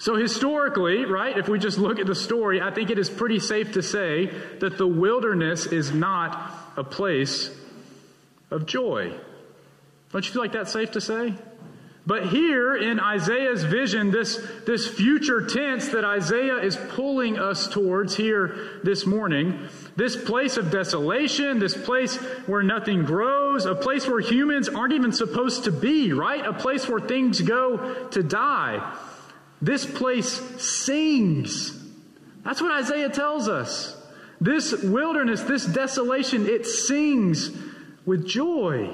So, 0.00 0.16
historically, 0.16 1.04
right, 1.04 1.36
if 1.36 1.46
we 1.46 1.58
just 1.58 1.76
look 1.76 1.98
at 1.98 2.06
the 2.06 2.14
story, 2.14 2.62
I 2.62 2.70
think 2.70 2.88
it 2.88 2.98
is 2.98 3.10
pretty 3.10 3.38
safe 3.38 3.72
to 3.72 3.82
say 3.82 4.32
that 4.60 4.78
the 4.78 4.86
wilderness 4.86 5.66
is 5.66 5.92
not 5.92 6.50
a 6.74 6.82
place 6.82 7.50
of 8.50 8.64
joy. 8.64 9.12
Don't 10.10 10.26
you 10.26 10.32
feel 10.32 10.40
like 10.40 10.52
that's 10.52 10.72
safe 10.72 10.92
to 10.92 11.02
say? 11.02 11.34
But 12.06 12.28
here 12.28 12.74
in 12.74 12.98
Isaiah's 12.98 13.62
vision, 13.62 14.10
this, 14.10 14.40
this 14.64 14.88
future 14.88 15.46
tense 15.46 15.90
that 15.90 16.02
Isaiah 16.02 16.56
is 16.56 16.78
pulling 16.88 17.38
us 17.38 17.68
towards 17.68 18.16
here 18.16 18.80
this 18.82 19.04
morning, 19.04 19.68
this 19.96 20.16
place 20.16 20.56
of 20.56 20.70
desolation, 20.70 21.58
this 21.58 21.76
place 21.76 22.16
where 22.46 22.62
nothing 22.62 23.04
grows, 23.04 23.66
a 23.66 23.74
place 23.74 24.08
where 24.08 24.20
humans 24.20 24.70
aren't 24.70 24.94
even 24.94 25.12
supposed 25.12 25.64
to 25.64 25.72
be, 25.72 26.14
right? 26.14 26.46
A 26.46 26.54
place 26.54 26.88
where 26.88 27.00
things 27.00 27.42
go 27.42 28.08
to 28.12 28.22
die. 28.22 28.96
This 29.62 29.84
place 29.84 30.40
sings. 30.62 31.76
That's 32.44 32.62
what 32.62 32.72
Isaiah 32.72 33.10
tells 33.10 33.48
us. 33.48 33.96
This 34.40 34.72
wilderness, 34.82 35.42
this 35.42 35.66
desolation, 35.66 36.46
it 36.46 36.64
sings 36.64 37.50
with 38.06 38.26
joy. 38.26 38.90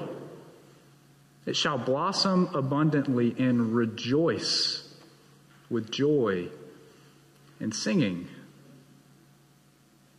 It 1.45 1.55
shall 1.55 1.77
blossom 1.77 2.49
abundantly 2.53 3.33
and 3.39 3.73
rejoice 3.73 4.93
with 5.69 5.89
joy 5.89 6.49
and 7.61 7.73
singing. 7.73 8.27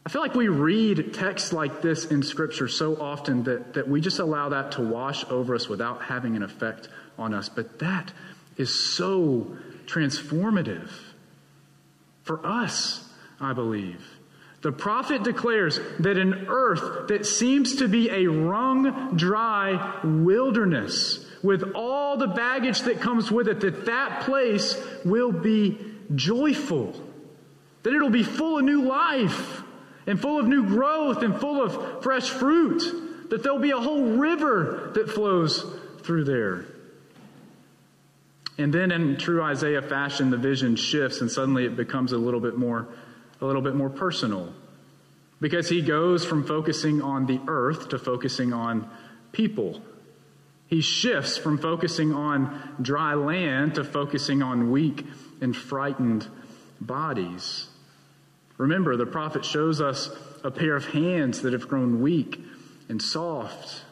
I 0.07 0.11
feel 0.11 0.23
like 0.23 0.35
we 0.35 0.49
read 0.49 1.13
texts 1.13 1.53
like 1.53 1.83
this 1.83 2.07
in 2.07 2.23
Scripture 2.23 2.67
so 2.67 2.97
often 2.97 3.43
that, 3.45 3.75
that 3.75 3.87
we 3.87 4.01
just 4.01 4.21
allow 4.21 4.49
that 4.49 4.73
to 4.73 4.81
wash 4.81 5.23
over 5.29 5.55
us 5.55 5.69
without 5.69 6.05
having 6.05 6.35
an 6.35 6.43
effect 6.43 6.89
on 7.19 7.35
us. 7.35 7.51
But 7.51 7.79
that 7.81 8.11
is 8.57 8.73
so 8.75 9.59
transformative 9.89 10.91
for 12.23 12.45
us, 12.47 13.09
I 13.41 13.53
believe. 13.55 14.05
The 14.61 14.73
prophet 14.73 15.23
declares 15.23 15.81
that 16.01 16.19
an 16.19 16.47
earth 16.49 17.09
that 17.09 17.27
seems 17.27 17.77
to 17.77 17.89
be 17.89 18.11
a 18.11 18.27
wrung, 18.27 19.17
dry 19.17 20.01
wilderness 20.05 21.25
with 21.43 21.73
all 21.75 22.17
the 22.17 22.27
baggage 22.27 22.81
that 22.83 23.01
comes 23.01 23.31
with 23.31 23.49
it, 23.49 23.61
that 23.61 23.87
that 23.87 24.23
place 24.23 24.77
will 25.05 25.31
be 25.31 25.79
joyful, 26.15 27.01
that 27.85 27.95
it'll 27.95 28.11
be 28.11 28.25
full 28.25 28.59
of 28.59 28.65
new 28.65 28.83
life 28.83 29.63
and 30.09 30.21
full 30.21 30.41
of 30.41 30.47
new 30.47 30.67
growth 30.67 31.23
and 31.23 31.39
full 31.39 31.63
of 31.63 32.03
fresh 32.03 32.29
fruit, 32.29 33.31
that 33.31 33.43
there'll 33.43 33.61
be 33.61 33.71
a 33.71 33.79
whole 33.79 34.17
river 34.17 34.91
that 34.95 35.09
flows 35.09 35.65
through 36.03 36.25
there. 36.25 36.65
And 38.59 38.75
then 38.75 38.91
in 38.91 39.17
true 39.17 39.41
Isaiah 39.41 39.81
fashion, 39.83 40.31
the 40.31 40.37
vision 40.37 40.75
shifts 40.75 41.21
and 41.21 41.31
suddenly 41.31 41.65
it 41.65 41.77
becomes 41.77 42.13
a 42.13 42.19
little 42.19 42.41
bit 42.41 42.57
more, 42.57 42.89
a 43.41 43.47
little 43.47 43.63
bit 43.63 43.77
more 43.77 43.89
personal. 43.89 44.53
Because 45.41 45.69
he 45.69 45.81
goes 45.81 46.25
from 46.25 46.45
focusing 46.45 47.01
on 47.01 47.27
the 47.27 47.41
earth 47.47 47.91
to 47.91 47.99
focusing 47.99 48.53
on 48.53 48.91
people. 49.31 49.81
He 50.67 50.81
shifts 50.81 51.39
from 51.39 51.59
focusing 51.59 52.13
on 52.13 52.77
dry 52.83 53.15
land 53.15 53.77
to 53.77 53.85
focusing 53.85 54.43
on 54.43 54.73
weak 54.73 55.07
and 55.41 55.57
frightened 55.57 56.27
bodies. 56.81 57.69
Remember, 58.57 58.97
the 58.97 59.07
prophet 59.07 59.45
shows 59.45 59.81
us 59.81 60.11
a 60.43 60.51
pair 60.51 60.75
of 60.75 60.87
hands 60.87 61.43
that 61.43 61.53
have 61.53 61.69
grown 61.69 62.03
weak 62.03 62.41
and 62.89 63.01
soft. 63.01 63.83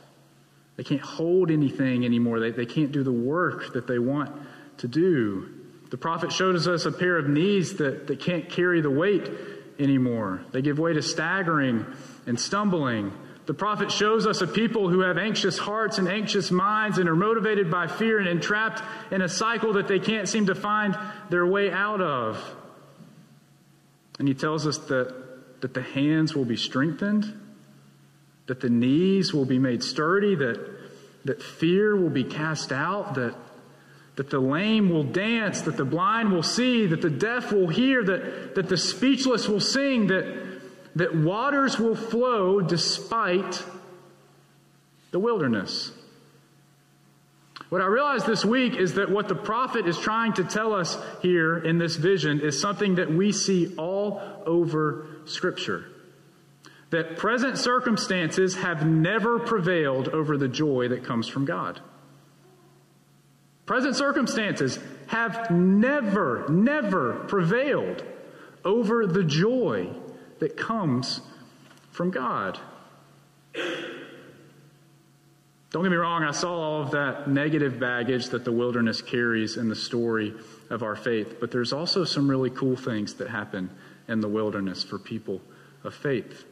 They 0.77 0.83
can't 0.83 1.01
hold 1.01 1.53
anything 1.53 2.05
anymore. 2.05 2.41
They, 2.41 2.51
they 2.51 2.67
can't 2.67 2.91
do 2.91 3.05
the 3.05 3.13
work 3.13 3.73
that 3.75 3.87
they 3.87 4.01
want 4.01 4.35
to 4.79 4.89
do. 4.89 5.49
The 5.91 5.97
prophet 5.97 6.33
shows 6.33 6.67
us 6.67 6.85
a 6.85 6.93
pair 6.93 7.17
of 7.17 7.29
knees 7.29 7.77
that, 7.77 8.07
that 8.09 8.21
can't 8.21 8.49
carry 8.49 8.81
the 8.81 8.91
weight 8.91 9.31
anymore. 9.79 10.43
They 10.53 10.63
give 10.63 10.79
way 10.79 10.93
to 10.93 11.03
staggering 11.03 11.87
and 12.27 12.39
stumbling. 12.39 13.13
The 13.47 13.55
prophet 13.55 13.93
shows 13.93 14.27
us 14.27 14.41
a 14.41 14.47
people 14.47 14.89
who 14.89 15.01
have 15.01 15.19
anxious 15.19 15.59
hearts 15.59 15.99
and 15.99 16.09
anxious 16.09 16.51
minds 16.51 16.99
and 16.99 17.09
are 17.09 17.15
motivated 17.15 17.71
by 17.71 17.87
fear 17.87 18.19
and 18.19 18.29
entrapped 18.29 18.83
in 19.13 19.23
a 19.23 19.29
cycle 19.29 19.75
that 19.75 19.87
they 19.87 20.01
can't 20.01 20.29
seem 20.29 20.47
to 20.47 20.55
find 20.55 20.99
their 21.31 21.47
way 21.47 21.71
out 21.71 22.01
of. 22.01 22.43
And 24.19 24.27
he 24.27 24.35
tells 24.35 24.67
us 24.67 24.79
that, 24.79 25.61
that 25.61 25.75
the 25.75 25.83
hands 25.83 26.35
will 26.35 26.45
be 26.45 26.57
strengthened, 26.57 27.41
that 28.47 28.61
the 28.61 28.71
knees 28.71 29.33
will 29.33 29.45
be 29.45 29.59
made 29.59 29.85
sturdy, 29.85 30.35
that, 30.35 30.59
that 31.25 31.41
fear 31.41 31.95
will 31.95 32.11
be 32.11 32.25
cast 32.25 32.73
out, 32.73 33.15
that 33.15 33.37
that 34.17 34.31
the 34.31 34.41
lame 34.41 34.89
will 34.89 35.05
dance, 35.05 35.61
that 35.63 35.77
the 35.77 35.85
blind 35.85 36.33
will 36.33 36.43
see, 36.43 36.87
that 36.87 37.03
the 37.03 37.11
deaf 37.11 37.53
will 37.53 37.69
hear, 37.69 38.03
that, 38.03 38.55
that 38.55 38.69
the 38.69 38.77
speechless 38.77 39.47
will 39.47 39.61
sing, 39.61 40.07
that, 40.09 40.61
that 40.95 41.15
waters 41.15 41.79
will 41.79 41.95
flow 41.95 42.61
despite 42.61 43.63
the 45.11 45.19
wilderness. 45.19 45.93
What 47.69 47.83
I 47.83 47.87
realized 47.87 48.27
this 48.27 48.45
week 48.45 48.75
is 48.75 48.95
that 48.95 49.11
what 49.11 49.29
the 49.29 49.35
prophet 49.35 49.87
is 49.87 49.99
trying 49.99 50.33
to 50.35 50.45
tell 50.45 50.73
us 50.73 50.97
here 51.21 51.59
in 51.59 51.79
this 51.79 51.97
vision 51.97 52.41
is 52.41 52.61
something 52.61 52.95
that 52.95 53.13
we 53.13 53.33
see 53.33 53.75
all 53.77 54.23
over 54.47 55.07
Scripture. 55.27 55.85
That 56.91 57.17
present 57.17 57.59
circumstances 57.59 58.55
have 58.55 58.87
never 58.87 59.41
prevailed 59.41 60.09
over 60.09 60.39
the 60.39 60.49
joy 60.49 60.89
that 60.89 61.05
comes 61.05 61.29
from 61.29 61.45
God. 61.45 61.81
Present 63.67 63.97
circumstances 63.97 64.79
have 65.09 65.51
never, 65.51 66.49
never 66.49 67.15
prevailed 67.29 68.05
over 68.65 69.07
the 69.07 69.25
joy 69.25 69.89
that 70.39 70.57
comes 70.57 71.21
from 71.91 72.11
God. 72.11 72.59
Don't 75.71 75.83
get 75.83 75.91
me 75.91 75.97
wrong, 75.97 76.23
I 76.23 76.31
saw 76.31 76.55
all 76.55 76.83
of 76.83 76.93
that 76.93 77.29
negative 77.29 77.79
baggage 77.79 78.29
that 78.29 78.45
the 78.45 78.53
wilderness 78.53 79.03
carries 79.03 79.57
in 79.57 79.69
the 79.69 79.77
story 79.77 80.35
of 80.71 80.83
our 80.83 80.97
faith, 80.97 81.37
but 81.41 81.51
there's 81.51 81.73
also 81.73 82.05
some 82.05 82.31
really 82.31 82.51
cool 82.51 82.77
things 82.77 83.15
that 83.15 83.29
happen 83.29 83.71
in 84.09 84.21
the 84.21 84.29
wilderness 84.29 84.85
for 84.85 84.99
people 84.99 85.41
of 85.85 85.95
faith. 85.95 86.45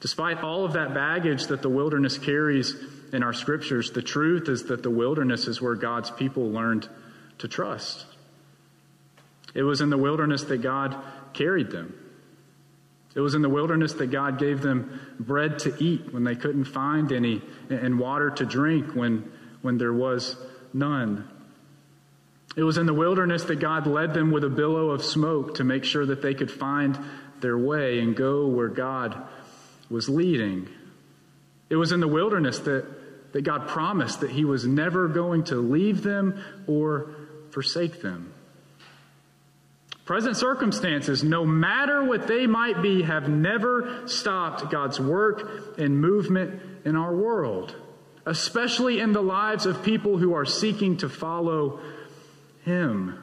Despite 0.00 0.42
all 0.42 0.64
of 0.64 0.72
that 0.72 0.94
baggage 0.94 1.46
that 1.46 1.62
the 1.62 1.68
wilderness 1.68 2.18
carries 2.18 2.74
in 3.12 3.22
our 3.22 3.32
scriptures, 3.32 3.90
the 3.90 4.02
truth 4.02 4.48
is 4.48 4.64
that 4.64 4.82
the 4.82 4.90
wilderness 4.90 5.46
is 5.46 5.60
where 5.60 5.74
God's 5.74 6.10
people 6.10 6.50
learned 6.50 6.88
to 7.38 7.48
trust. 7.48 8.06
It 9.54 9.62
was 9.62 9.82
in 9.82 9.90
the 9.90 9.98
wilderness 9.98 10.44
that 10.44 10.62
God 10.62 10.96
carried 11.34 11.70
them. 11.70 11.94
It 13.14 13.20
was 13.20 13.34
in 13.34 13.42
the 13.42 13.48
wilderness 13.50 13.92
that 13.94 14.06
God 14.06 14.38
gave 14.38 14.62
them 14.62 15.00
bread 15.20 15.58
to 15.60 15.74
eat 15.78 16.12
when 16.12 16.24
they 16.24 16.34
couldn't 16.34 16.64
find 16.64 17.12
any 17.12 17.42
and 17.68 17.98
water 17.98 18.30
to 18.30 18.46
drink 18.46 18.94
when, 18.94 19.30
when 19.60 19.76
there 19.76 19.92
was 19.92 20.36
none. 20.72 21.28
It 22.56 22.62
was 22.62 22.78
in 22.78 22.86
the 22.86 22.94
wilderness 22.94 23.44
that 23.44 23.60
God 23.60 23.86
led 23.86 24.14
them 24.14 24.30
with 24.30 24.44
a 24.44 24.50
billow 24.50 24.90
of 24.90 25.04
smoke 25.04 25.56
to 25.56 25.64
make 25.64 25.84
sure 25.84 26.06
that 26.06 26.22
they 26.22 26.32
could 26.32 26.50
find 26.50 26.98
their 27.40 27.58
way 27.58 27.98
and 27.98 28.16
go 28.16 28.46
where 28.46 28.68
God 28.68 29.16
was 29.90 30.08
leading. 30.08 30.68
It 31.68 31.76
was 31.76 31.92
in 31.92 32.00
the 32.00 32.08
wilderness 32.08 32.60
that 32.60 32.86
that 33.32 33.42
God 33.42 33.68
promised 33.68 34.20
that 34.20 34.30
He 34.30 34.44
was 34.44 34.66
never 34.66 35.08
going 35.08 35.44
to 35.44 35.56
leave 35.56 36.02
them 36.02 36.42
or 36.66 37.14
forsake 37.50 38.00
them. 38.02 38.32
Present 40.04 40.36
circumstances, 40.36 41.22
no 41.22 41.46
matter 41.46 42.02
what 42.04 42.26
they 42.26 42.46
might 42.46 42.82
be, 42.82 43.02
have 43.02 43.28
never 43.28 44.06
stopped 44.06 44.70
God's 44.70 44.98
work 44.98 45.78
and 45.78 46.00
movement 46.00 46.60
in 46.84 46.96
our 46.96 47.14
world, 47.14 47.76
especially 48.26 48.98
in 48.98 49.12
the 49.12 49.22
lives 49.22 49.64
of 49.64 49.84
people 49.84 50.18
who 50.18 50.34
are 50.34 50.44
seeking 50.44 50.96
to 50.98 51.08
follow 51.08 51.80
Him. 52.64 53.21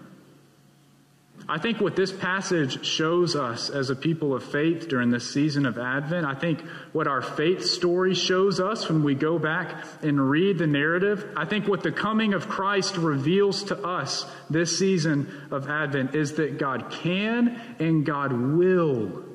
I 1.50 1.58
think 1.58 1.82
what 1.82 1.96
this 1.96 2.12
passage 2.12 2.86
shows 2.86 3.36
us 3.36 3.72
as 3.72 3.90
a 3.90 3.96
people 3.96 4.36
of 4.36 4.44
faith 4.44 4.88
during 4.88 5.10
this 5.10 5.34
season 5.34 5.66
of 5.66 5.80
Advent, 5.80 6.24
I 6.24 6.36
think 6.36 6.62
what 6.92 7.08
our 7.08 7.24
faith 7.24 7.66
story 7.66 8.14
shows 8.14 8.60
us 8.60 8.88
when 8.88 9.04
we 9.04 9.16
go 9.16 9.40
back 9.40 9.84
and 10.04 10.30
read 10.30 10.60
the 10.60 10.68
narrative, 10.68 11.28
I 11.36 11.46
think 11.46 11.68
what 11.68 11.82
the 11.82 11.92
coming 11.92 12.36
of 12.36 12.48
Christ 12.48 12.98
reveals 12.98 13.64
to 13.64 13.84
us 13.84 14.28
this 14.48 14.78
season 14.78 15.28
of 15.50 15.68
Advent 15.68 16.14
is 16.14 16.34
that 16.34 16.60
God 16.60 16.92
can 16.92 17.60
and 17.80 18.06
God 18.06 18.32
will 18.32 19.26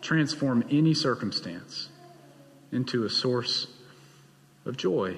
transform 0.00 0.64
any 0.70 0.94
circumstance 0.94 1.88
into 2.70 3.02
a 3.02 3.10
source 3.10 3.66
of 4.64 4.76
joy. 4.76 5.16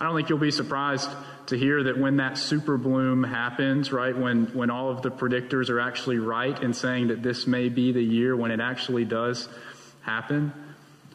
I 0.00 0.04
don't 0.04 0.16
think 0.16 0.30
you'll 0.30 0.38
be 0.38 0.50
surprised 0.50 1.10
to 1.48 1.56
hear 1.56 1.82
that 1.82 1.98
when 1.98 2.18
that 2.18 2.36
super 2.36 2.76
bloom 2.76 3.24
happens, 3.24 3.90
right, 3.90 4.16
when, 4.16 4.46
when 4.48 4.68
all 4.68 4.90
of 4.90 5.00
the 5.00 5.10
predictors 5.10 5.70
are 5.70 5.80
actually 5.80 6.18
right 6.18 6.62
in 6.62 6.74
saying 6.74 7.08
that 7.08 7.22
this 7.22 7.46
may 7.46 7.70
be 7.70 7.90
the 7.90 8.02
year 8.02 8.36
when 8.36 8.50
it 8.50 8.60
actually 8.60 9.06
does 9.06 9.48
happen, 10.02 10.52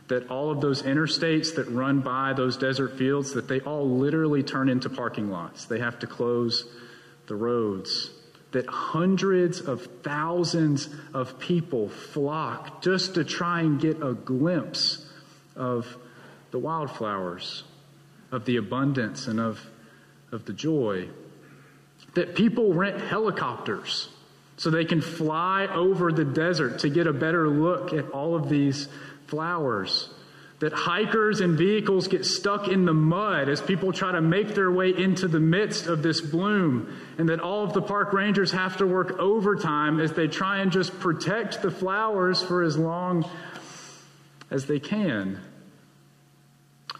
that 0.07 0.27
all 0.31 0.49
of 0.49 0.59
those 0.59 0.81
interstates 0.81 1.55
that 1.55 1.67
run 1.67 1.99
by 1.99 2.33
those 2.33 2.57
desert 2.57 2.97
fields, 2.97 3.33
that 3.33 3.47
they 3.47 3.59
all 3.61 3.87
literally 3.87 4.41
turn 4.41 4.69
into 4.69 4.89
parking 4.89 5.29
lots. 5.29 5.65
They 5.65 5.79
have 5.79 5.99
to 5.99 6.07
close 6.07 6.67
the 7.27 7.35
roads. 7.35 8.09
That 8.53 8.65
hundreds 8.67 9.61
of 9.61 9.85
thousands 10.01 10.89
of 11.13 11.37
people 11.37 11.89
flock 11.89 12.81
just 12.81 13.13
to 13.15 13.23
try 13.23 13.61
and 13.61 13.79
get 13.79 14.01
a 14.01 14.13
glimpse 14.13 15.05
of 15.55 15.95
the 16.49 16.57
wildflowers, 16.57 17.63
of 18.31 18.45
the 18.45 18.57
abundance, 18.57 19.27
and 19.27 19.39
of 19.39 19.63
of 20.33 20.45
the 20.45 20.53
joy. 20.53 21.07
That 22.15 22.35
people 22.35 22.73
rent 22.73 22.99
helicopters 23.01 24.09
so 24.57 24.69
they 24.69 24.85
can 24.85 25.01
fly 25.01 25.67
over 25.67 26.11
the 26.11 26.25
desert 26.25 26.79
to 26.79 26.89
get 26.89 27.07
a 27.07 27.13
better 27.13 27.49
look 27.49 27.93
at 27.93 28.11
all 28.11 28.35
of 28.35 28.49
these 28.49 28.87
flowers. 29.27 30.09
That 30.59 30.73
hikers 30.73 31.41
and 31.41 31.57
vehicles 31.57 32.07
get 32.07 32.25
stuck 32.25 32.67
in 32.67 32.85
the 32.85 32.93
mud 32.93 33.49
as 33.49 33.59
people 33.61 33.91
try 33.91 34.13
to 34.13 34.21
make 34.21 34.55
their 34.55 34.71
way 34.71 34.93
into 34.95 35.27
the 35.27 35.39
midst 35.39 35.87
of 35.87 36.03
this 36.03 36.21
bloom. 36.21 36.95
And 37.17 37.29
that 37.29 37.39
all 37.39 37.63
of 37.63 37.73
the 37.73 37.81
park 37.81 38.13
rangers 38.13 38.51
have 38.51 38.77
to 38.77 38.87
work 38.87 39.19
overtime 39.19 39.99
as 39.99 40.13
they 40.13 40.27
try 40.27 40.59
and 40.59 40.71
just 40.71 40.97
protect 40.99 41.61
the 41.61 41.71
flowers 41.71 42.41
for 42.41 42.63
as 42.63 42.77
long 42.77 43.29
as 44.49 44.65
they 44.67 44.79
can. 44.79 45.39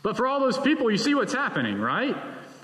But 0.02 0.18
for 0.18 0.28
all 0.28 0.42
those 0.42 0.58
people, 0.58 0.92
you 0.92 0.98
see 0.98 1.16
what's 1.16 1.34
happening, 1.34 1.80
right? 1.80 2.18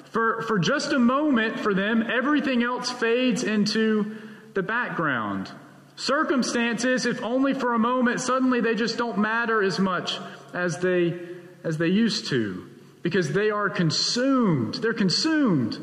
For, 0.09 0.41
for 0.43 0.57
just 0.57 0.91
a 0.91 0.99
moment, 0.99 1.59
for 1.59 1.73
them, 1.73 2.03
everything 2.09 2.63
else 2.63 2.89
fades 2.89 3.43
into 3.43 4.17
the 4.53 4.63
background. 4.63 5.51
Circumstances, 5.95 7.05
if 7.05 7.21
only 7.21 7.53
for 7.53 7.73
a 7.73 7.79
moment, 7.79 8.21
suddenly 8.21 8.61
they 8.61 8.73
just 8.73 8.97
don't 8.97 9.19
matter 9.19 9.61
as 9.61 9.79
much 9.79 10.17
as 10.53 10.79
they, 10.79 11.19
as 11.63 11.77
they 11.77 11.87
used 11.87 12.27
to 12.29 12.69
because 13.03 13.31
they 13.33 13.51
are 13.51 13.69
consumed. 13.69 14.75
They're 14.75 14.93
consumed 14.93 15.77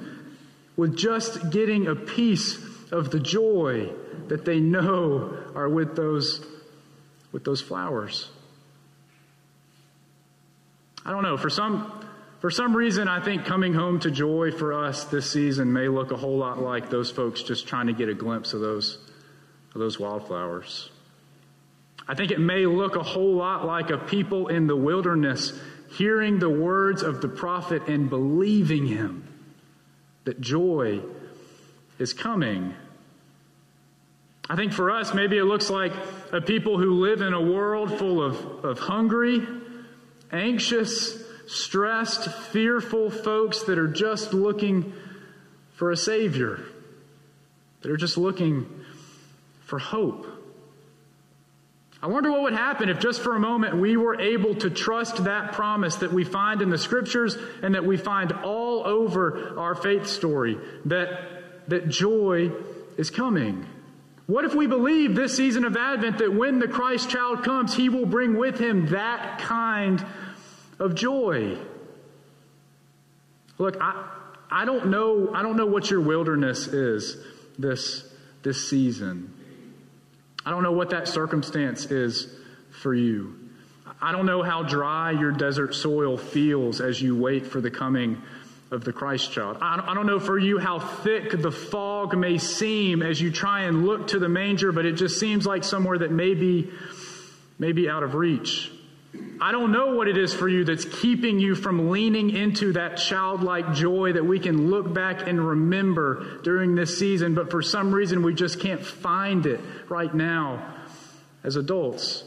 with 0.76 0.96
just 0.96 1.50
getting 1.50 1.86
a 1.86 1.94
piece 1.94 2.58
of 2.90 3.10
the 3.10 3.20
joy 3.20 3.90
that 4.28 4.44
they 4.44 4.60
know 4.60 5.38
are 5.54 5.68
with 5.68 5.96
those, 5.96 6.44
with 7.32 7.44
those 7.44 7.60
flowers. 7.60 8.28
I 11.04 11.10
don't 11.10 11.22
know. 11.22 11.36
For 11.36 11.50
some, 11.50 12.05
For 12.46 12.52
some 12.52 12.76
reason, 12.76 13.08
I 13.08 13.18
think 13.18 13.44
coming 13.44 13.74
home 13.74 13.98
to 13.98 14.08
joy 14.08 14.52
for 14.52 14.72
us 14.72 15.02
this 15.02 15.28
season 15.28 15.72
may 15.72 15.88
look 15.88 16.12
a 16.12 16.16
whole 16.16 16.38
lot 16.38 16.62
like 16.62 16.90
those 16.90 17.10
folks 17.10 17.42
just 17.42 17.66
trying 17.66 17.88
to 17.88 17.92
get 17.92 18.08
a 18.08 18.14
glimpse 18.14 18.54
of 18.54 18.60
those, 18.60 18.98
of 19.74 19.80
those 19.80 19.98
wildflowers. 19.98 20.88
I 22.06 22.14
think 22.14 22.30
it 22.30 22.38
may 22.38 22.64
look 22.66 22.94
a 22.94 23.02
whole 23.02 23.34
lot 23.34 23.66
like 23.66 23.90
a 23.90 23.98
people 23.98 24.46
in 24.46 24.68
the 24.68 24.76
wilderness 24.76 25.58
hearing 25.98 26.38
the 26.38 26.48
words 26.48 27.02
of 27.02 27.20
the 27.20 27.26
prophet 27.26 27.88
and 27.88 28.08
believing 28.08 28.86
him 28.86 29.26
that 30.22 30.40
joy 30.40 31.00
is 31.98 32.12
coming. 32.12 32.76
I 34.48 34.54
think 34.54 34.72
for 34.72 34.92
us, 34.92 35.12
maybe 35.12 35.36
it 35.36 35.46
looks 35.46 35.68
like 35.68 35.92
a 36.30 36.40
people 36.40 36.78
who 36.78 37.00
live 37.00 37.22
in 37.22 37.32
a 37.32 37.42
world 37.42 37.98
full 37.98 38.22
of, 38.22 38.64
of 38.64 38.78
hungry, 38.78 39.44
anxious, 40.30 41.25
stressed, 41.46 42.30
fearful 42.30 43.10
folks 43.10 43.62
that 43.64 43.78
are 43.78 43.88
just 43.88 44.32
looking 44.32 44.92
for 45.74 45.90
a 45.90 45.96
Savior, 45.96 46.60
that 47.82 47.90
are 47.90 47.96
just 47.96 48.18
looking 48.18 48.66
for 49.60 49.78
hope. 49.78 50.26
I 52.02 52.08
wonder 52.08 52.30
what 52.30 52.42
would 52.42 52.52
happen 52.52 52.88
if 52.88 53.00
just 53.00 53.20
for 53.20 53.34
a 53.34 53.40
moment 53.40 53.78
we 53.78 53.96
were 53.96 54.20
able 54.20 54.54
to 54.56 54.70
trust 54.70 55.24
that 55.24 55.52
promise 55.52 55.96
that 55.96 56.12
we 56.12 56.24
find 56.24 56.62
in 56.62 56.70
the 56.70 56.78
scriptures 56.78 57.36
and 57.62 57.74
that 57.74 57.84
we 57.84 57.96
find 57.96 58.32
all 58.32 58.86
over 58.86 59.58
our 59.58 59.74
faith 59.74 60.06
story 60.06 60.58
that, 60.84 61.68
that 61.68 61.88
joy 61.88 62.52
is 62.96 63.10
coming. 63.10 63.66
What 64.26 64.44
if 64.44 64.54
we 64.54 64.66
believe 64.66 65.14
this 65.14 65.36
season 65.36 65.64
of 65.64 65.76
Advent 65.76 66.18
that 66.18 66.34
when 66.34 66.58
the 66.58 66.68
Christ 66.68 67.08
child 67.10 67.42
comes, 67.44 67.74
he 67.74 67.88
will 67.88 68.06
bring 68.06 68.36
with 68.36 68.58
him 68.58 68.88
that 68.88 69.38
kind 69.38 70.04
of 70.78 70.94
joy? 70.94 71.58
Look, 73.58 73.76
I, 73.80 74.08
I 74.50 74.64
don't 74.64 74.88
know, 74.88 75.32
I 75.34 75.42
don't 75.42 75.56
know 75.56 75.66
what 75.66 75.90
your 75.90 76.00
wilderness 76.00 76.66
is 76.66 77.16
this, 77.58 78.04
this 78.42 78.68
season. 78.68 79.32
I 80.44 80.50
don't 80.50 80.62
know 80.62 80.72
what 80.72 80.90
that 80.90 81.08
circumstance 81.08 81.86
is 81.86 82.32
for 82.70 82.94
you. 82.94 83.34
I 84.00 84.12
don't 84.12 84.26
know 84.26 84.42
how 84.42 84.62
dry 84.62 85.10
your 85.12 85.32
desert 85.32 85.74
soil 85.74 86.18
feels 86.18 86.80
as 86.80 87.00
you 87.00 87.16
wait 87.16 87.46
for 87.46 87.60
the 87.60 87.70
coming 87.70 88.20
of 88.70 88.84
the 88.84 88.92
Christ 88.92 89.32
child. 89.32 89.58
I 89.60 89.94
don't 89.94 90.06
know 90.06 90.20
for 90.20 90.38
you 90.38 90.58
how 90.58 90.78
thick 90.78 91.30
the 91.30 91.50
fog 91.50 92.16
may 92.16 92.36
seem 92.36 93.00
as 93.02 93.20
you 93.20 93.30
try 93.30 93.62
and 93.62 93.86
look 93.86 94.08
to 94.08 94.18
the 94.18 94.28
manger, 94.28 94.72
but 94.72 94.84
it 94.84 94.92
just 94.92 95.18
seems 95.18 95.46
like 95.46 95.64
somewhere 95.64 95.98
that 95.98 96.10
may 96.10 96.34
be, 96.34 96.70
may 97.58 97.72
be 97.72 97.88
out 97.88 98.02
of 98.02 98.14
reach. 98.14 98.70
I 99.40 99.52
don't 99.52 99.70
know 99.70 99.94
what 99.94 100.08
it 100.08 100.16
is 100.16 100.32
for 100.32 100.48
you 100.48 100.64
that's 100.64 100.84
keeping 100.84 101.38
you 101.38 101.54
from 101.54 101.90
leaning 101.90 102.30
into 102.30 102.72
that 102.72 102.96
childlike 102.96 103.74
joy 103.74 104.14
that 104.14 104.24
we 104.24 104.38
can 104.38 104.70
look 104.70 104.92
back 104.92 105.26
and 105.26 105.46
remember 105.46 106.40
during 106.42 106.74
this 106.74 106.98
season, 106.98 107.34
but 107.34 107.50
for 107.50 107.60
some 107.60 107.92
reason 107.92 108.22
we 108.22 108.34
just 108.34 108.60
can't 108.60 108.84
find 108.84 109.44
it 109.46 109.60
right 109.88 110.14
now 110.14 110.74
as 111.44 111.56
adults. 111.56 112.24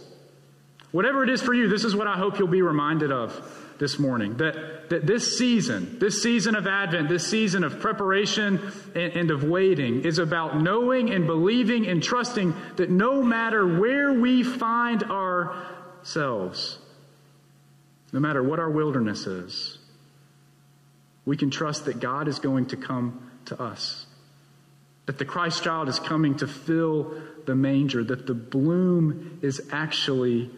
Whatever 0.92 1.24
it 1.24 1.30
is 1.30 1.42
for 1.42 1.54
you, 1.54 1.68
this 1.68 1.84
is 1.84 1.96
what 1.96 2.08
I 2.08 2.16
hope 2.16 2.40
you'll 2.40 2.48
be 2.48 2.62
reminded 2.62 3.12
of 3.12 3.40
this 3.80 3.98
morning 3.98 4.36
that, 4.38 4.90
that 4.90 5.08
this 5.08 5.38
season, 5.38 5.98
this 6.00 6.22
season 6.22 6.56
of 6.56 6.68
Advent, 6.68 7.08
this 7.08 7.28
season 7.28 7.64
of 7.64 7.80
preparation 7.80 8.60
and, 8.94 9.14
and, 9.14 9.32
of 9.32 9.44
waiting 9.44 10.04
is 10.04 10.20
about 10.20 10.62
knowing 10.62 11.10
and 11.12 11.26
believing 11.26 11.88
and 11.88 12.04
trusting 12.04 12.54
that 12.76 12.90
no 12.90 13.24
matter 13.24 13.80
where 13.80 14.12
we 14.12 14.44
find 14.44 15.04
ourselves, 16.10 16.80
no 18.12 18.20
matter 18.20 18.42
what 18.42 18.58
our 18.58 18.70
wilderness 18.70 19.28
is, 19.28 19.78
we 21.24 21.38
can 21.38 21.52
trust 21.52 21.86
that 21.86 22.00
God 22.00 22.28
is 22.28 22.40
going 22.40 22.66
to 22.68 22.78
come 22.78 23.30
to 23.46 23.62
us. 23.62 24.08
That 25.06 25.20
the 25.20 25.26
Christ 25.26 25.64
child 25.64 25.88
is 25.88 26.00
coming 26.00 26.38
to 26.38 26.48
fill 26.48 27.14
the 27.46 27.54
manger, 27.54 28.04
that 28.04 28.26
the 28.26 28.34
bloom 28.34 29.40
is 29.44 29.62
actually 29.72 30.50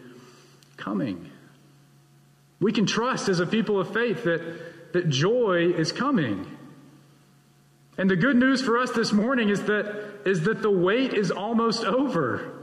coming. 0.78 1.30
We 2.58 2.72
can 2.72 2.86
trust 2.86 3.28
as 3.28 3.40
a 3.40 3.46
people 3.46 3.78
of 3.78 3.92
faith 3.92 4.24
that, 4.24 4.92
that 4.94 5.10
joy 5.10 5.72
is 5.76 5.92
coming. 5.92 6.46
And 7.98 8.08
the 8.08 8.16
good 8.16 8.36
news 8.36 8.62
for 8.62 8.78
us 8.78 8.90
this 8.92 9.12
morning 9.12 9.50
is 9.50 9.64
that, 9.64 10.22
is 10.24 10.44
that 10.44 10.62
the 10.62 10.70
wait 10.70 11.12
is 11.12 11.30
almost 11.30 11.84
over. 11.84 12.61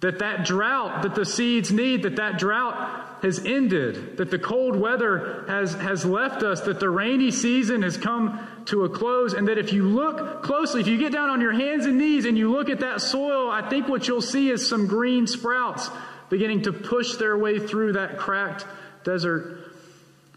That 0.00 0.18
that 0.18 0.44
drought 0.44 1.02
that 1.02 1.14
the 1.14 1.24
seeds 1.24 1.72
need, 1.72 2.02
that 2.02 2.16
that 2.16 2.38
drought 2.38 3.22
has 3.22 3.44
ended, 3.44 4.18
that 4.18 4.30
the 4.30 4.38
cold 4.38 4.76
weather 4.76 5.44
has, 5.48 5.74
has 5.74 6.04
left 6.04 6.42
us, 6.42 6.60
that 6.62 6.80
the 6.80 6.90
rainy 6.90 7.30
season 7.30 7.82
has 7.82 7.96
come 7.96 8.38
to 8.66 8.84
a 8.84 8.90
close, 8.90 9.32
and 9.32 9.48
that 9.48 9.58
if 9.58 9.72
you 9.72 9.84
look 9.84 10.42
closely, 10.42 10.82
if 10.82 10.86
you 10.86 10.98
get 10.98 11.12
down 11.12 11.30
on 11.30 11.40
your 11.40 11.52
hands 11.52 11.86
and 11.86 11.96
knees 11.96 12.26
and 12.26 12.36
you 12.36 12.52
look 12.52 12.68
at 12.68 12.80
that 12.80 13.00
soil, 13.00 13.50
I 13.50 13.68
think 13.68 13.88
what 13.88 14.06
you'll 14.06 14.20
see 14.20 14.50
is 14.50 14.68
some 14.68 14.86
green 14.86 15.26
sprouts 15.26 15.88
beginning 16.28 16.62
to 16.62 16.72
push 16.72 17.14
their 17.14 17.36
way 17.38 17.58
through 17.58 17.94
that 17.94 18.18
cracked 18.18 18.66
desert 19.04 19.72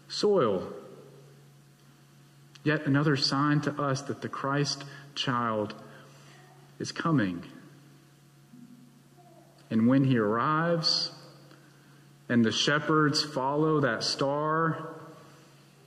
soil. 0.08 0.66
Yet 2.64 2.86
another 2.86 3.16
sign 3.16 3.60
to 3.62 3.72
us 3.80 4.02
that 4.02 4.22
the 4.22 4.28
Christ 4.28 4.84
child 5.14 5.74
is 6.78 6.92
coming. 6.92 7.42
And 9.70 9.86
when 9.86 10.04
he 10.04 10.18
arrives, 10.18 11.12
and 12.28 12.44
the 12.44 12.52
shepherds 12.52 13.22
follow 13.22 13.80
that 13.80 14.02
star, 14.02 14.96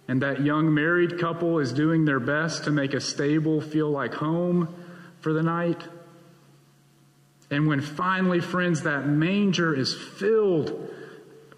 and 0.08 0.22
that 0.22 0.42
young 0.42 0.74
married 0.74 1.20
couple 1.20 1.60
is 1.60 1.72
doing 1.72 2.06
their 2.06 2.20
best 2.20 2.64
to 2.66 2.72
make 2.72 2.94
a 2.94 3.02
stable 3.02 3.62
feel 3.62 3.90
like 3.90 4.14
home 4.14 4.74
for 5.22 5.34
the 5.34 5.44
night. 5.44 5.82
And 7.50 7.68
when 7.68 7.82
finally, 7.82 8.40
friends, 8.40 8.84
that 8.84 9.08
manger 9.08 9.74
is 9.74 9.94
filled 9.94 10.90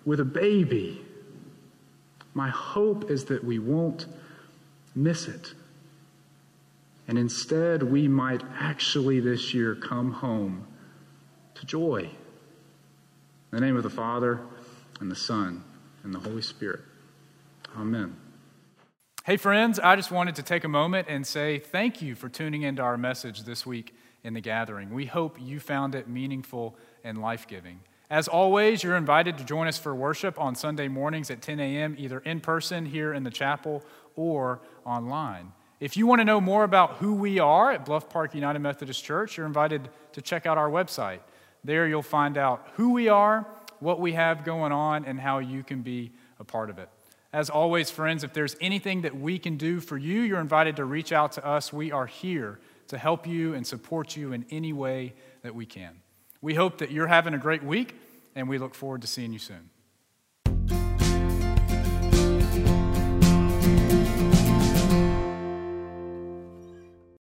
with 0.04 0.20
a 0.20 0.26
baby, 0.26 1.02
my 2.34 2.50
hope 2.50 3.10
is 3.10 3.26
that 3.26 3.44
we 3.44 3.60
won't 3.60 4.06
miss 4.94 5.28
it. 5.28 5.54
And 7.08 7.18
instead, 7.18 7.84
we 7.84 8.08
might 8.08 8.44
actually 8.60 9.20
this 9.20 9.54
year 9.54 9.76
come 9.76 10.12
home 10.12 10.68
joy. 11.65 12.10
In 13.51 13.60
the 13.60 13.62
name 13.62 13.78
of 13.78 13.84
the 13.84 13.89
Father, 13.89 14.41
and 14.99 15.12
the 15.12 15.15
Son, 15.15 15.63
and 16.04 16.13
the 16.13 16.19
Holy 16.19 16.41
Spirit. 16.41 16.82
Amen. 17.78 18.15
Hey, 19.25 19.38
friends, 19.38 19.80
I 19.80 19.95
just 19.95 20.12
wanted 20.12 20.36
to 20.36 20.43
take 20.43 20.63
a 20.63 20.69
moment 20.69 21.08
and 21.10 21.25
say 21.25 21.60
thank 21.60 22.01
you 22.01 22.15
for 22.15 22.30
tuning 22.30 22.62
into 22.62 22.82
our 22.82 22.97
message 22.97 23.43
this 23.43 23.65
week 23.65 23.95
in 24.23 24.34
the 24.34 24.41
gathering. 24.41 24.93
We 24.93 25.06
hope 25.06 25.38
you 25.41 25.60
found 25.60 25.95
it 25.95 26.08
meaningful 26.08 26.75
and 27.04 27.21
life 27.21 27.47
giving. 27.47 27.80
As 28.10 28.28
always, 28.28 28.84
you're 28.84 28.95
invited 28.95 29.38
to 29.39 29.43
join 29.43 29.67
us 29.67 29.80
for 29.80 29.95
worship 29.95 30.39
on 30.39 30.54
Sunday 30.54 30.88
mornings 30.88 31.32
at 31.32 31.41
10 31.41 31.60
a.m., 31.60 31.95
either 31.97 32.19
in 32.19 32.39
person 32.39 32.86
here 32.86 33.13
in 33.13 33.23
the 33.23 33.32
chapel 33.32 33.84
or 34.15 34.62
online. 34.86 35.51
If 35.80 35.97
you 35.97 36.08
want 36.08 36.21
to 36.21 36.25
know 36.25 36.39
more 36.39 36.63
about 36.63 36.97
who 36.97 37.13
we 37.13 37.39
are 37.39 37.71
at 37.71 37.84
Bluff 37.84 38.10
Park 38.10 38.36
United 38.36 38.60
Methodist 38.60 39.04
Church, 39.04 39.38
you're 39.38 39.45
invited 39.45 39.89
to 40.13 40.21
check 40.21 40.45
out 40.45 40.58
our 40.58 40.69
website. 40.69 41.19
There 41.65 41.88
you'll 41.88 42.01
find 42.01 42.38
out 42.38 42.67
who 42.75 42.91
we 42.91 43.08
are 43.08 43.45
what 43.80 43.99
we 43.99 44.13
have 44.13 44.43
going 44.43 44.71
on, 44.71 45.06
and 45.06 45.19
how 45.19 45.39
you 45.39 45.63
can 45.63 45.82
be 45.82 46.12
a 46.39 46.43
part 46.43 46.69
of 46.69 46.80
it. 46.80 46.89
As 47.34 47.49
always, 47.49 47.91
friends, 47.91 48.23
if 48.23 48.34
there's 48.34 48.56
anything 48.62 49.01
that 49.01 49.15
we 49.15 49.38
can 49.38 49.58
do 49.58 49.80
for 49.80 49.97
you, 49.97 50.21
you're 50.21 50.39
invited 50.39 50.78
to 50.78 50.86
reach 50.86 51.12
out 51.12 51.34
to 51.34 51.45
us. 51.45 51.73
We 51.73 51.91
are 51.91 52.06
here 52.06 52.60
to 52.88 52.97
help 52.97 53.28
you 53.28 53.54
and 53.54 53.65
support 53.65 54.15
you 54.15 54.32
in 54.32 54.45
any 54.49 54.73
way 54.73 55.13
that 55.41 55.54
we 55.54 55.65
can. 55.65 56.01
We 56.41 56.54
hope 56.54 56.78
that 56.78 56.91
you're 56.91 57.08
having 57.08 57.34
a 57.34 57.38
great 57.38 57.63
week, 57.63 57.95
and 58.36 58.47
we 58.47 58.58
look 58.58 58.75
forward 58.75 59.01
to 59.01 59.08
seeing 59.08 59.34
you 59.34 59.39
soon. 59.39 59.69